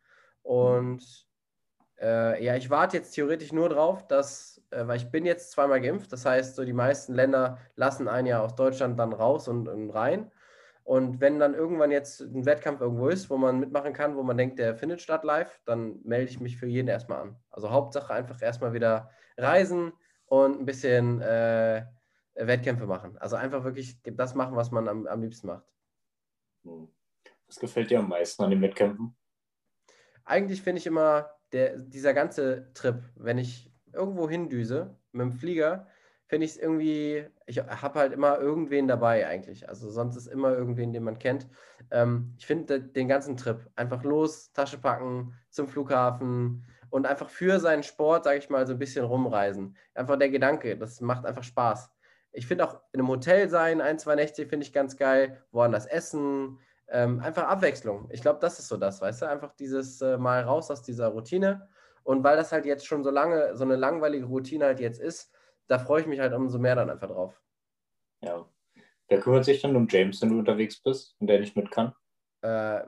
Und 0.42 1.02
äh, 2.00 2.44
ja, 2.44 2.54
ich 2.54 2.70
warte 2.70 2.96
jetzt 2.96 3.10
theoretisch 3.10 3.50
nur 3.50 3.68
drauf, 3.68 4.06
dass, 4.06 4.62
äh, 4.70 4.86
weil 4.86 4.98
ich 4.98 5.10
bin 5.10 5.26
jetzt 5.26 5.50
zweimal 5.50 5.80
geimpft, 5.80 6.12
das 6.12 6.24
heißt, 6.24 6.54
so 6.54 6.64
die 6.64 6.72
meisten 6.72 7.14
Länder 7.14 7.58
lassen 7.74 8.06
einen 8.06 8.28
ja 8.28 8.40
aus 8.40 8.54
Deutschland 8.54 8.96
dann 8.96 9.12
raus 9.12 9.48
und, 9.48 9.66
und 9.66 9.90
rein. 9.90 10.30
Und 10.84 11.20
wenn 11.20 11.38
dann 11.38 11.54
irgendwann 11.54 11.90
jetzt 11.90 12.20
ein 12.20 12.44
Wettkampf 12.44 12.80
irgendwo 12.82 13.08
ist, 13.08 13.30
wo 13.30 13.38
man 13.38 13.58
mitmachen 13.58 13.94
kann, 13.94 14.16
wo 14.16 14.22
man 14.22 14.36
denkt, 14.36 14.58
der 14.58 14.76
findet 14.76 15.00
statt 15.00 15.24
live, 15.24 15.60
dann 15.64 15.98
melde 16.04 16.30
ich 16.30 16.40
mich 16.40 16.58
für 16.58 16.66
jeden 16.66 16.88
erstmal 16.88 17.22
an. 17.22 17.36
Also 17.50 17.70
Hauptsache 17.70 18.12
einfach 18.12 18.40
erstmal 18.42 18.74
wieder 18.74 19.10
reisen 19.38 19.94
und 20.26 20.60
ein 20.60 20.66
bisschen 20.66 21.22
äh, 21.22 21.86
Wettkämpfe 22.34 22.86
machen. 22.86 23.16
Also 23.16 23.36
einfach 23.36 23.64
wirklich 23.64 23.98
das 24.04 24.34
machen, 24.34 24.56
was 24.56 24.70
man 24.70 24.86
am, 24.88 25.06
am 25.06 25.22
liebsten 25.22 25.46
macht. 25.46 25.64
Hm. 26.64 26.88
Was 27.46 27.58
gefällt 27.58 27.90
dir 27.90 28.00
am 28.00 28.08
meisten 28.08 28.42
an 28.42 28.50
den 28.50 28.60
Wettkämpfen? 28.60 29.16
Eigentlich 30.24 30.60
finde 30.60 30.80
ich 30.80 30.86
immer 30.86 31.30
der, 31.52 31.78
dieser 31.78 32.12
ganze 32.12 32.72
Trip, 32.74 33.02
wenn 33.16 33.38
ich 33.38 33.72
irgendwo 33.92 34.28
hindüse 34.28 34.98
mit 35.12 35.22
dem 35.22 35.32
Flieger, 35.32 35.86
finde 36.26 36.46
ich 36.46 36.52
es 36.52 36.56
irgendwie, 36.56 37.26
ich 37.46 37.58
habe 37.58 37.98
halt 37.98 38.12
immer 38.12 38.38
irgendwen 38.38 38.88
dabei 38.88 39.26
eigentlich. 39.26 39.68
Also 39.68 39.90
sonst 39.90 40.16
ist 40.16 40.26
immer 40.26 40.52
irgendwen, 40.52 40.92
den 40.92 41.04
man 41.04 41.18
kennt. 41.18 41.46
Ähm, 41.90 42.34
ich 42.38 42.46
finde 42.46 42.80
den 42.80 43.08
ganzen 43.08 43.36
Trip 43.36 43.70
einfach 43.76 44.02
los, 44.04 44.52
Tasche 44.52 44.78
packen, 44.78 45.34
zum 45.50 45.68
Flughafen 45.68 46.64
und 46.90 47.06
einfach 47.06 47.28
für 47.28 47.60
seinen 47.60 47.82
Sport, 47.82 48.24
sage 48.24 48.38
ich 48.38 48.50
mal, 48.50 48.66
so 48.66 48.72
ein 48.72 48.78
bisschen 48.78 49.04
rumreisen. 49.04 49.76
Einfach 49.94 50.16
der 50.16 50.30
Gedanke, 50.30 50.78
das 50.78 51.00
macht 51.00 51.26
einfach 51.26 51.44
Spaß. 51.44 51.90
Ich 52.32 52.46
finde 52.46 52.66
auch 52.66 52.80
in 52.92 53.00
einem 53.00 53.08
Hotel 53.08 53.48
sein, 53.48 53.80
ein, 53.80 53.98
zwei 53.98 54.14
Nächte 54.14 54.46
finde 54.46 54.66
ich 54.66 54.72
ganz 54.72 54.96
geil, 54.96 55.42
woanders 55.52 55.86
essen, 55.86 56.58
ähm, 56.88 57.20
einfach 57.20 57.44
Abwechslung. 57.44 58.08
Ich 58.10 58.22
glaube, 58.22 58.40
das 58.40 58.58
ist 58.58 58.68
so 58.68 58.76
das, 58.76 59.00
weißt 59.00 59.22
du, 59.22 59.26
einfach 59.26 59.52
dieses 59.52 60.00
äh, 60.00 60.16
Mal 60.18 60.42
raus 60.42 60.70
aus 60.70 60.82
dieser 60.82 61.08
Routine. 61.08 61.68
Und 62.02 62.22
weil 62.22 62.36
das 62.36 62.52
halt 62.52 62.66
jetzt 62.66 62.86
schon 62.86 63.02
so 63.02 63.10
lange, 63.10 63.56
so 63.56 63.64
eine 63.64 63.76
langweilige 63.76 64.26
Routine 64.26 64.66
halt 64.66 64.80
jetzt 64.80 65.00
ist, 65.00 65.32
da 65.68 65.78
freue 65.78 66.02
ich 66.02 66.06
mich 66.06 66.20
halt 66.20 66.32
umso 66.32 66.58
mehr 66.58 66.74
dann 66.74 66.90
einfach 66.90 67.08
drauf. 67.08 67.40
Ja. 68.20 68.46
Wer 69.08 69.20
kümmert 69.20 69.44
sich 69.44 69.60
dann 69.60 69.76
um 69.76 69.86
James, 69.88 70.20
wenn 70.22 70.30
du 70.30 70.38
unterwegs 70.38 70.82
bist 70.82 71.16
und 71.20 71.26
der 71.26 71.40
nicht 71.40 71.56
mit 71.56 71.70
kann? 71.70 71.92
Äh, 72.42 72.84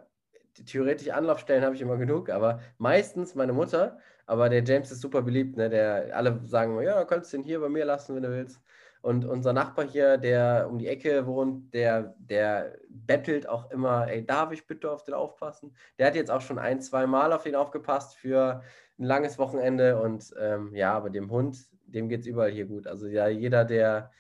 theoretisch 0.65 1.11
Anlaufstellen 1.11 1.65
habe 1.65 1.75
ich 1.75 1.83
immer 1.83 1.97
genug, 1.97 2.31
aber 2.31 2.61
meistens 2.79 3.35
meine 3.35 3.53
Mutter. 3.53 3.99
Aber 4.27 4.49
der 4.49 4.65
James 4.65 4.91
ist 4.91 5.01
super 5.01 5.23
beliebt, 5.23 5.57
ne? 5.57 5.71
Der 5.71 6.17
alle 6.17 6.41
sagen, 6.45 6.81
ja, 6.83 7.05
kannst 7.05 7.33
du 7.33 7.37
ihn 7.37 7.45
hier 7.45 7.61
bei 7.61 7.69
mir 7.69 7.85
lassen, 7.85 8.17
wenn 8.17 8.25
du 8.25 8.31
willst. 8.31 8.61
Und 9.03 9.25
unser 9.25 9.53
Nachbar 9.53 9.87
hier, 9.87 10.19
der 10.19 10.67
um 10.69 10.79
die 10.79 10.89
Ecke 10.89 11.27
wohnt, 11.27 11.73
der, 11.73 12.17
der 12.19 12.77
bettelt 12.89 13.49
auch 13.49 13.71
immer, 13.71 14.09
ey, 14.09 14.27
darf 14.27 14.51
ich 14.51 14.67
bitte 14.67 14.91
auf 14.91 15.05
den 15.05 15.15
aufpassen? 15.15 15.77
Der 15.97 16.09
hat 16.09 16.17
jetzt 16.17 16.31
auch 16.31 16.41
schon 16.41 16.59
ein, 16.59 16.81
zwei 16.81 17.07
Mal 17.07 17.33
auf 17.33 17.47
ihn 17.47 17.55
aufgepasst 17.55 18.17
für 18.17 18.62
ein 18.99 19.05
langes 19.05 19.39
Wochenende. 19.39 20.01
Und 20.01 20.35
ähm, 20.41 20.75
ja, 20.75 20.93
aber 20.95 21.11
dem 21.11 21.31
Hund, 21.31 21.57
dem 21.87 22.09
geht 22.09 22.20
es 22.20 22.27
überall 22.27 22.51
hier 22.51 22.66
gut. 22.66 22.87
Also 22.87 23.07
ja, 23.07 23.29
jeder, 23.29 23.64
der, 23.64 24.12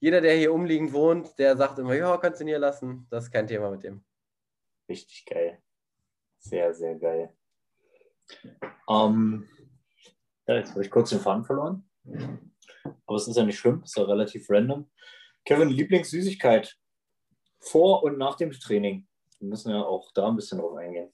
jeder, 0.00 0.20
der 0.20 0.36
hier 0.36 0.52
umliegend 0.52 0.92
wohnt, 0.92 1.38
der 1.38 1.56
sagt 1.56 1.78
immer, 1.78 1.94
ja, 1.94 2.16
kannst 2.16 2.40
du 2.40 2.44
ihn 2.44 2.48
hier 2.48 2.58
lassen. 2.58 3.06
Das 3.10 3.24
ist 3.24 3.30
kein 3.30 3.46
Thema 3.46 3.70
mit 3.70 3.82
dem. 3.82 4.04
Richtig 4.88 5.24
geil. 5.26 5.58
Sehr, 6.38 6.72
sehr 6.72 6.94
geil. 6.94 7.32
Ähm, 8.88 9.48
ja, 10.46 10.54
jetzt 10.54 10.70
habe 10.70 10.82
ich 10.82 10.90
kurz 10.90 11.10
den 11.10 11.20
Faden 11.20 11.44
verloren. 11.44 11.88
Aber 13.06 13.16
es 13.16 13.28
ist 13.28 13.36
ja 13.36 13.44
nicht 13.44 13.58
schlimm, 13.58 13.82
es 13.84 13.90
ist 13.90 13.96
ja 13.96 14.04
relativ 14.04 14.48
random. 14.48 14.88
Kevin, 15.44 15.68
Lieblingssüßigkeit 15.68 16.78
vor 17.58 18.02
und 18.02 18.18
nach 18.18 18.36
dem 18.36 18.50
Training. 18.52 19.06
Wir 19.38 19.48
müssen 19.48 19.70
ja 19.70 19.82
auch 19.82 20.10
da 20.12 20.28
ein 20.28 20.36
bisschen 20.36 20.58
drauf 20.58 20.76
eingehen. 20.76 21.12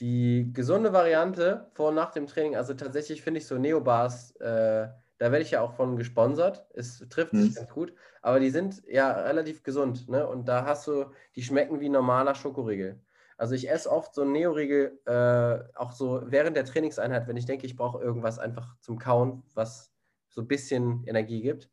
Die 0.00 0.50
gesunde 0.52 0.92
Variante 0.92 1.70
vor 1.74 1.88
und 1.88 1.96
nach 1.96 2.12
dem 2.12 2.26
Training, 2.26 2.56
also 2.56 2.74
tatsächlich 2.74 3.22
finde 3.22 3.38
ich 3.38 3.46
so 3.46 3.58
Neobars, 3.58 4.30
äh, 4.36 4.88
da 5.18 5.32
werde 5.32 5.44
ich 5.44 5.50
ja 5.50 5.60
auch 5.60 5.74
von 5.74 5.96
gesponsert. 5.96 6.66
Es 6.74 7.04
trifft 7.10 7.32
sich 7.32 7.48
hm. 7.48 7.54
ganz 7.54 7.70
gut, 7.70 7.92
aber 8.22 8.40
die 8.40 8.50
sind 8.50 8.82
ja 8.88 9.10
relativ 9.12 9.62
gesund. 9.62 10.08
Ne? 10.08 10.26
Und 10.26 10.48
da 10.48 10.64
hast 10.64 10.86
du, 10.86 11.06
die 11.34 11.42
schmecken 11.42 11.80
wie 11.80 11.88
normaler 11.88 12.34
Schokoriegel. 12.34 13.00
Also 13.36 13.54
ich 13.54 13.70
esse 13.70 13.90
oft 13.90 14.14
so 14.14 14.22
einen 14.22 14.32
Neoriegel, 14.32 14.98
äh, 15.06 15.76
auch 15.78 15.92
so 15.92 16.22
während 16.26 16.56
der 16.56 16.64
Trainingseinheit, 16.64 17.28
wenn 17.28 17.36
ich 17.36 17.46
denke, 17.46 17.66
ich 17.66 17.76
brauche 17.76 18.02
irgendwas 18.02 18.38
einfach 18.38 18.76
zum 18.80 18.98
Kauen, 18.98 19.44
was 19.54 19.92
so 20.28 20.40
ein 20.40 20.48
bisschen 20.48 21.04
Energie 21.06 21.42
gibt. 21.42 21.70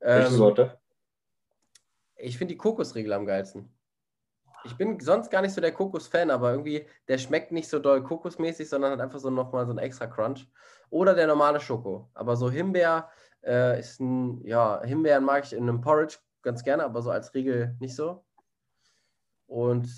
Welche 0.00 0.28
ähm, 0.28 0.34
Sorte? 0.34 0.78
Ich 2.16 2.36
finde 2.36 2.54
die 2.54 2.58
Kokosriegel 2.58 3.12
am 3.12 3.26
geilsten. 3.26 3.72
Ich 4.68 4.76
bin 4.76 5.00
sonst 5.00 5.30
gar 5.30 5.40
nicht 5.40 5.54
so 5.54 5.60
der 5.60 5.72
Kokos-Fan, 5.72 6.30
aber 6.30 6.50
irgendwie, 6.50 6.86
der 7.08 7.16
schmeckt 7.16 7.52
nicht 7.52 7.68
so 7.68 7.78
doll 7.78 8.02
kokosmäßig, 8.02 8.68
sondern 8.68 8.92
hat 8.92 9.00
einfach 9.00 9.18
so 9.18 9.30
nochmal 9.30 9.64
so 9.64 9.72
einen 9.72 9.78
extra 9.78 10.06
Crunch. 10.06 10.46
Oder 10.90 11.14
der 11.14 11.26
normale 11.26 11.58
Schoko. 11.58 12.10
Aber 12.14 12.36
so 12.36 12.50
Himbeer 12.50 13.08
äh, 13.44 13.80
ist 13.80 13.98
ein, 14.00 14.44
ja, 14.44 14.82
Himbeeren 14.84 15.24
mag 15.24 15.44
ich 15.44 15.54
in 15.54 15.62
einem 15.62 15.80
Porridge 15.80 16.18
ganz 16.42 16.62
gerne, 16.62 16.84
aber 16.84 17.00
so 17.02 17.10
als 17.10 17.34
Riegel 17.34 17.76
nicht 17.80 17.94
so. 17.94 18.24
Und 19.46 19.88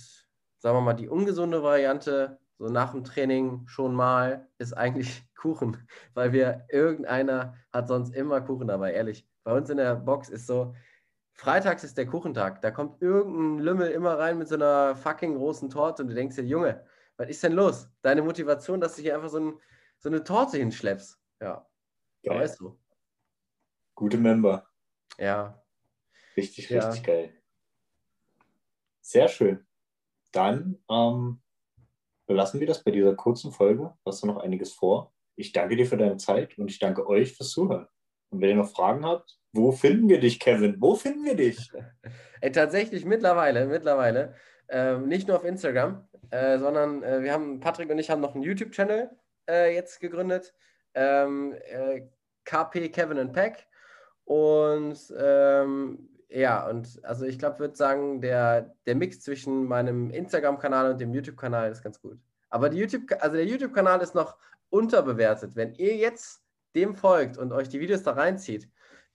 sagen 0.58 0.76
wir 0.76 0.80
mal, 0.80 0.94
die 0.94 1.08
ungesunde 1.08 1.62
Variante, 1.62 2.38
so 2.58 2.66
nach 2.66 2.92
dem 2.92 3.02
Training 3.02 3.66
schon 3.66 3.94
mal, 3.94 4.48
ist 4.58 4.72
eigentlich 4.72 5.24
Kuchen, 5.36 5.76
weil 6.14 6.32
wir, 6.32 6.66
irgendeiner 6.68 7.54
hat 7.72 7.88
sonst 7.88 8.14
immer 8.14 8.40
Kuchen 8.40 8.68
dabei, 8.68 8.92
ehrlich. 8.92 9.26
Bei 9.42 9.52
uns 9.52 9.68
in 9.70 9.78
der 9.78 9.96
Box 9.96 10.28
ist 10.28 10.46
so, 10.46 10.74
Freitags 11.40 11.84
ist 11.84 11.96
der 11.96 12.04
Kuchentag. 12.04 12.60
Da 12.60 12.70
kommt 12.70 13.00
irgendein 13.00 13.64
Lümmel 13.64 13.90
immer 13.92 14.18
rein 14.18 14.36
mit 14.36 14.46
so 14.46 14.56
einer 14.56 14.94
fucking 14.94 15.36
großen 15.36 15.70
Torte 15.70 16.02
und 16.02 16.10
du 16.10 16.14
denkst 16.14 16.36
dir, 16.36 16.44
Junge, 16.44 16.84
was 17.16 17.30
ist 17.30 17.42
denn 17.42 17.54
los? 17.54 17.88
Deine 18.02 18.20
Motivation, 18.20 18.78
dass 18.78 18.96
du 18.96 19.00
hier 19.00 19.14
einfach 19.14 19.30
so, 19.30 19.38
ein, 19.40 19.58
so 19.96 20.10
eine 20.10 20.22
Torte 20.22 20.58
hinschleppst. 20.58 21.18
Ja. 21.40 21.66
Geil. 22.22 22.42
Ist 22.42 22.58
so. 22.58 22.78
Gute 23.94 24.18
Member. 24.18 24.68
Ja. 25.16 25.58
Richtig, 26.36 26.68
Ja. 26.68 26.86
richtig 26.86 27.04
geil. 27.04 27.32
Sehr 29.00 29.28
schön. 29.28 29.66
Dann 30.32 30.78
ähm, 30.90 31.40
belassen 32.26 32.60
wir 32.60 32.66
das 32.66 32.84
bei 32.84 32.90
dieser 32.90 33.14
kurzen 33.14 33.50
Folge. 33.50 33.96
Hast 34.04 34.22
du 34.22 34.26
noch 34.26 34.42
einiges 34.42 34.74
vor? 34.74 35.14
Ich 35.36 35.52
danke 35.52 35.74
dir 35.74 35.86
für 35.86 35.96
deine 35.96 36.18
Zeit 36.18 36.58
und 36.58 36.70
ich 36.70 36.78
danke 36.78 37.06
euch 37.06 37.34
fürs 37.34 37.48
Zuhören. 37.48 37.88
Und 38.28 38.42
wenn 38.42 38.50
ihr 38.50 38.56
noch 38.56 38.70
Fragen 38.70 39.06
habt, 39.06 39.39
wo 39.52 39.72
finden 39.72 40.08
wir 40.08 40.20
dich, 40.20 40.38
Kevin? 40.40 40.76
Wo 40.78 40.94
finden 40.94 41.24
wir 41.24 41.36
dich? 41.36 41.70
Ey, 42.40 42.52
tatsächlich 42.52 43.04
mittlerweile, 43.04 43.66
mittlerweile, 43.66 44.34
ähm, 44.68 45.08
nicht 45.08 45.28
nur 45.28 45.36
auf 45.36 45.44
Instagram, 45.44 46.08
äh, 46.30 46.58
sondern 46.58 47.02
äh, 47.02 47.22
wir 47.22 47.32
haben, 47.32 47.60
Patrick 47.60 47.90
und 47.90 47.98
ich 47.98 48.10
haben 48.10 48.20
noch 48.20 48.34
einen 48.34 48.44
YouTube-Channel 48.44 49.10
äh, 49.48 49.74
jetzt 49.74 50.00
gegründet. 50.00 50.54
Ähm, 50.94 51.54
äh, 51.64 52.02
KP 52.44 52.88
Kevin 52.90 53.18
and 53.18 53.32
Pack. 53.32 53.66
Und 54.24 54.98
ähm, 55.18 56.08
ja, 56.28 56.68
und 56.68 57.00
also 57.02 57.26
ich 57.26 57.38
glaube, 57.38 57.58
würde 57.58 57.76
sagen, 57.76 58.20
der, 58.20 58.74
der 58.86 58.94
Mix 58.94 59.20
zwischen 59.20 59.64
meinem 59.64 60.10
Instagram-Kanal 60.10 60.92
und 60.92 61.00
dem 61.00 61.12
YouTube-Kanal 61.12 61.70
ist 61.72 61.82
ganz 61.82 62.00
gut. 62.00 62.18
Aber 62.48 62.68
die 62.68 62.78
YouTube, 62.78 63.02
also 63.20 63.36
der 63.36 63.46
YouTube-Kanal 63.46 64.00
ist 64.00 64.14
noch 64.14 64.36
unterbewertet. 64.70 65.56
Wenn 65.56 65.74
ihr 65.74 65.96
jetzt 65.96 66.42
dem 66.76 66.94
folgt 66.94 67.36
und 67.36 67.52
euch 67.52 67.68
die 67.68 67.80
Videos 67.80 68.04
da 68.04 68.12
reinzieht, 68.12 68.68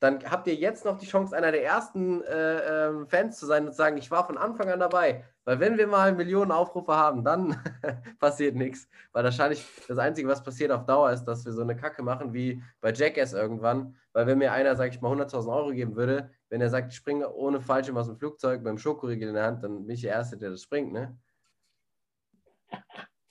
dann 0.06 0.24
habt 0.30 0.48
ihr 0.48 0.56
jetzt 0.56 0.86
noch 0.86 0.98
die 0.98 1.08
Chance, 1.08 1.36
einer 1.36 1.52
der 1.52 1.64
ersten 1.64 2.24
äh, 2.24 2.88
ähm, 2.88 3.08
Fans 3.08 3.40
zu 3.40 3.46
sein 3.46 3.66
und 3.66 3.72
zu 3.72 3.78
sagen, 3.78 3.98
ich 3.98 4.12
war 4.12 4.26
von 4.26 4.38
Anfang 4.38 4.70
an 4.70 4.80
dabei. 4.80 5.26
Weil 5.46 5.60
wenn 5.60 5.78
wir 5.78 5.88
mal 5.88 6.14
Millionen 6.14 6.52
Aufrufe 6.52 6.96
haben, 6.96 7.24
dann 7.24 7.62
passiert 8.20 8.56
nichts. 8.56 8.88
Weil 9.12 9.24
wahrscheinlich 9.24 9.66
das 9.88 9.98
Einzige, 9.98 10.28
was 10.28 10.44
passiert 10.44 10.72
auf 10.72 10.86
Dauer, 10.86 11.12
ist, 11.12 11.26
dass 11.26 11.44
wir 11.46 11.54
so 11.54 11.62
eine 11.62 11.76
Kacke 11.76 12.04
machen 12.04 12.34
wie 12.34 12.62
bei 12.82 12.94
Jackass 12.94 13.34
irgendwann. 13.34 13.96
Weil 14.14 14.28
wenn 14.28 14.38
mir 14.38 14.52
einer, 14.52 14.76
sag 14.76 14.92
ich 14.92 15.02
mal, 15.02 15.12
100.000 15.12 15.56
Euro 15.56 15.72
geben 15.72 15.96
würde, 15.96 16.32
wenn 16.50 16.62
er 16.62 16.70
sagt, 16.70 16.92
ich 16.92 16.98
springe 16.98 17.32
ohne 17.34 17.60
Fallschirm 17.60 17.98
aus 17.98 18.08
dem 18.08 18.18
Flugzeug 18.18 18.62
mit 18.62 18.70
dem 18.70 18.78
Schokoriegel 18.78 19.30
in 19.30 19.36
der 19.36 19.46
Hand, 19.46 19.64
dann 19.64 19.86
bin 19.86 19.96
ich 19.96 20.02
der 20.02 20.12
Erste, 20.12 20.38
der 20.38 20.52
das 20.52 20.64
springt, 20.64 20.94
ne? 20.94 21.18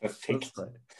Perfekt. 0.00 0.52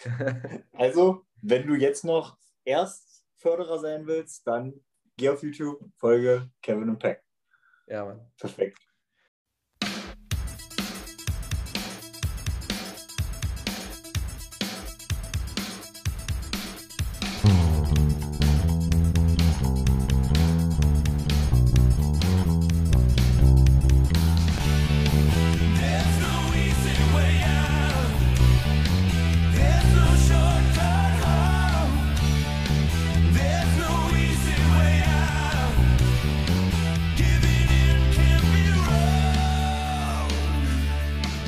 Also, 0.73 1.25
wenn 1.43 1.67
du 1.67 1.75
jetzt 1.75 2.05
noch 2.05 2.37
Erstförderer 2.65 3.79
sein 3.79 4.07
willst, 4.07 4.47
dann 4.47 4.81
geh 5.17 5.29
auf 5.29 5.43
YouTube, 5.43 5.81
folge 5.97 6.51
Kevin 6.63 6.91
und 6.91 6.99
Peck. 6.99 7.23
ja, 7.87 8.05
Mann. 8.05 8.21
Perfekt. 8.39 8.84